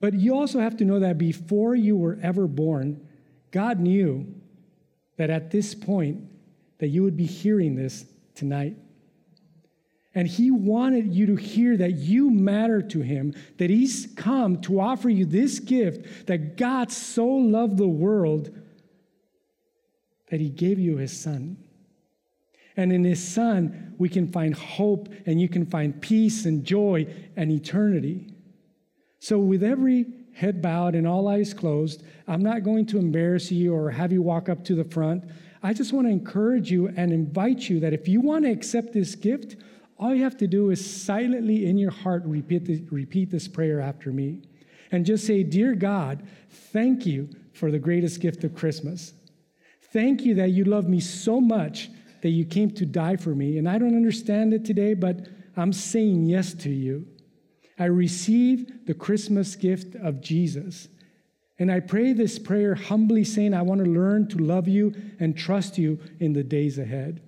But 0.00 0.14
you 0.14 0.34
also 0.36 0.58
have 0.58 0.76
to 0.78 0.84
know 0.84 0.98
that 1.00 1.16
before 1.16 1.74
you 1.74 1.96
were 1.96 2.18
ever 2.22 2.46
born, 2.46 3.08
God 3.50 3.80
knew 3.80 4.34
that 5.16 5.30
at 5.30 5.50
this 5.50 5.74
point 5.74 6.24
that 6.78 6.88
you 6.88 7.02
would 7.02 7.16
be 7.16 7.24
hearing 7.24 7.76
this 7.76 8.04
tonight. 8.34 8.76
And 10.16 10.26
he 10.26 10.50
wanted 10.50 11.14
you 11.14 11.26
to 11.26 11.36
hear 11.36 11.76
that 11.76 11.92
you 11.92 12.30
matter 12.30 12.80
to 12.80 13.02
him, 13.02 13.34
that 13.58 13.68
he's 13.68 14.08
come 14.16 14.62
to 14.62 14.80
offer 14.80 15.10
you 15.10 15.26
this 15.26 15.60
gift, 15.60 16.26
that 16.26 16.56
God 16.56 16.90
so 16.90 17.26
loved 17.26 17.76
the 17.76 17.86
world 17.86 18.50
that 20.30 20.40
he 20.40 20.48
gave 20.48 20.78
you 20.78 20.96
his 20.96 21.14
son. 21.14 21.58
And 22.78 22.94
in 22.94 23.04
his 23.04 23.22
son, 23.22 23.94
we 23.98 24.08
can 24.08 24.32
find 24.32 24.54
hope 24.54 25.10
and 25.26 25.38
you 25.38 25.50
can 25.50 25.66
find 25.66 26.00
peace 26.00 26.46
and 26.46 26.64
joy 26.64 27.06
and 27.36 27.52
eternity. 27.52 28.32
So, 29.18 29.38
with 29.38 29.62
every 29.62 30.06
head 30.32 30.62
bowed 30.62 30.94
and 30.94 31.06
all 31.06 31.28
eyes 31.28 31.52
closed, 31.52 32.02
I'm 32.26 32.42
not 32.42 32.64
going 32.64 32.86
to 32.86 32.98
embarrass 32.98 33.52
you 33.52 33.74
or 33.74 33.90
have 33.90 34.12
you 34.12 34.22
walk 34.22 34.48
up 34.48 34.64
to 34.64 34.74
the 34.74 34.84
front. 34.84 35.24
I 35.62 35.74
just 35.74 35.92
want 35.92 36.06
to 36.06 36.10
encourage 36.10 36.70
you 36.70 36.88
and 36.96 37.12
invite 37.12 37.68
you 37.68 37.80
that 37.80 37.92
if 37.92 38.08
you 38.08 38.22
want 38.22 38.44
to 38.44 38.50
accept 38.50 38.92
this 38.92 39.14
gift, 39.14 39.56
all 39.98 40.14
you 40.14 40.22
have 40.24 40.36
to 40.38 40.46
do 40.46 40.70
is 40.70 41.04
silently 41.04 41.66
in 41.66 41.78
your 41.78 41.90
heart 41.90 42.22
repeat, 42.24 42.64
the, 42.66 42.84
repeat 42.90 43.30
this 43.30 43.48
prayer 43.48 43.80
after 43.80 44.12
me. 44.12 44.42
and 44.92 45.04
just 45.04 45.26
say, 45.26 45.42
Dear 45.42 45.74
God, 45.74 46.22
thank 46.48 47.06
you 47.06 47.28
for 47.52 47.70
the 47.70 47.78
greatest 47.78 48.20
gift 48.20 48.44
of 48.44 48.54
Christmas. 48.54 49.14
Thank 49.92 50.22
you 50.22 50.34
that 50.34 50.50
you 50.50 50.64
love 50.64 50.88
me 50.88 51.00
so 51.00 51.40
much 51.40 51.90
that 52.22 52.30
you 52.30 52.44
came 52.44 52.70
to 52.72 52.86
die 52.86 53.16
for 53.16 53.34
me. 53.34 53.58
And 53.58 53.68
I 53.68 53.78
don't 53.78 53.96
understand 53.96 54.52
it 54.52 54.64
today, 54.64 54.94
but 54.94 55.28
I'm 55.56 55.72
saying 55.72 56.26
yes 56.26 56.52
to 56.54 56.70
you. 56.70 57.06
I 57.78 57.86
receive 57.86 58.86
the 58.86 58.94
Christmas 58.94 59.56
gift 59.56 59.94
of 59.96 60.20
Jesus. 60.20 60.88
And 61.58 61.72
I 61.72 61.80
pray 61.80 62.12
this 62.12 62.38
prayer 62.38 62.74
humbly, 62.74 63.24
saying, 63.24 63.54
I 63.54 63.62
want 63.62 63.82
to 63.82 63.90
learn 63.90 64.28
to 64.28 64.38
love 64.38 64.68
you 64.68 64.94
and 65.18 65.36
trust 65.36 65.78
you 65.78 65.98
in 66.20 66.32
the 66.32 66.44
days 66.44 66.78
ahead. 66.78 67.22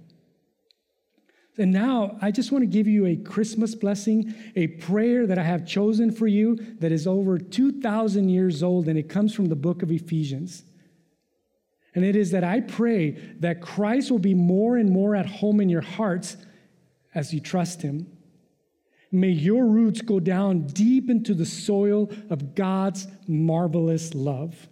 And 1.58 1.72
now 1.72 2.16
I 2.22 2.30
just 2.30 2.52
want 2.52 2.62
to 2.62 2.66
give 2.66 2.86
you 2.86 3.06
a 3.06 3.16
Christmas 3.16 3.74
blessing, 3.74 4.32
a 4.54 4.68
prayer 4.68 5.26
that 5.26 5.38
I 5.38 5.42
have 5.42 5.66
chosen 5.66 6.12
for 6.12 6.28
you 6.28 6.54
that 6.78 6.92
is 6.92 7.06
over 7.06 7.36
2,000 7.36 8.28
years 8.28 8.62
old, 8.62 8.86
and 8.88 8.98
it 8.98 9.08
comes 9.08 9.34
from 9.34 9.46
the 9.46 9.56
book 9.56 9.82
of 9.82 9.90
Ephesians. 9.90 10.62
And 11.94 12.04
it 12.04 12.14
is 12.14 12.30
that 12.30 12.44
I 12.44 12.60
pray 12.60 13.10
that 13.40 13.60
Christ 13.60 14.10
will 14.10 14.20
be 14.20 14.34
more 14.34 14.76
and 14.76 14.88
more 14.88 15.16
at 15.16 15.26
home 15.26 15.60
in 15.60 15.68
your 15.68 15.80
hearts 15.80 16.36
as 17.12 17.34
you 17.34 17.40
trust 17.40 17.82
Him. 17.82 18.06
May 19.10 19.30
your 19.30 19.66
roots 19.66 20.00
go 20.00 20.20
down 20.20 20.66
deep 20.66 21.10
into 21.10 21.34
the 21.34 21.46
soil 21.46 22.10
of 22.30 22.54
God's 22.54 23.08
marvelous 23.26 24.14
love. 24.14 24.68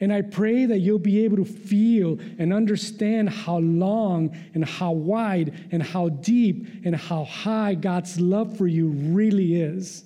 And 0.00 0.12
I 0.12 0.22
pray 0.22 0.64
that 0.64 0.78
you'll 0.78 0.98
be 0.98 1.24
able 1.24 1.36
to 1.36 1.44
feel 1.44 2.18
and 2.38 2.54
understand 2.54 3.28
how 3.28 3.58
long 3.58 4.34
and 4.54 4.64
how 4.64 4.92
wide 4.92 5.68
and 5.70 5.82
how 5.82 6.08
deep 6.08 6.66
and 6.84 6.96
how 6.96 7.24
high 7.24 7.74
God's 7.74 8.18
love 8.18 8.56
for 8.56 8.66
you 8.66 8.88
really 8.88 9.60
is. 9.60 10.04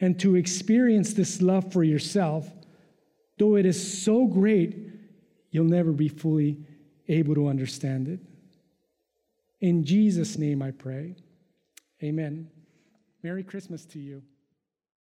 And 0.00 0.18
to 0.20 0.34
experience 0.36 1.12
this 1.12 1.42
love 1.42 1.72
for 1.72 1.84
yourself, 1.84 2.50
though 3.38 3.56
it 3.56 3.66
is 3.66 4.02
so 4.02 4.26
great, 4.26 4.76
you'll 5.50 5.64
never 5.66 5.92
be 5.92 6.08
fully 6.08 6.58
able 7.06 7.34
to 7.34 7.48
understand 7.48 8.08
it. 8.08 8.20
In 9.60 9.84
Jesus' 9.84 10.38
name 10.38 10.62
I 10.62 10.70
pray. 10.70 11.16
Amen. 12.02 12.50
Merry 13.22 13.44
Christmas 13.44 13.84
to 13.86 14.00
you. 14.00 14.22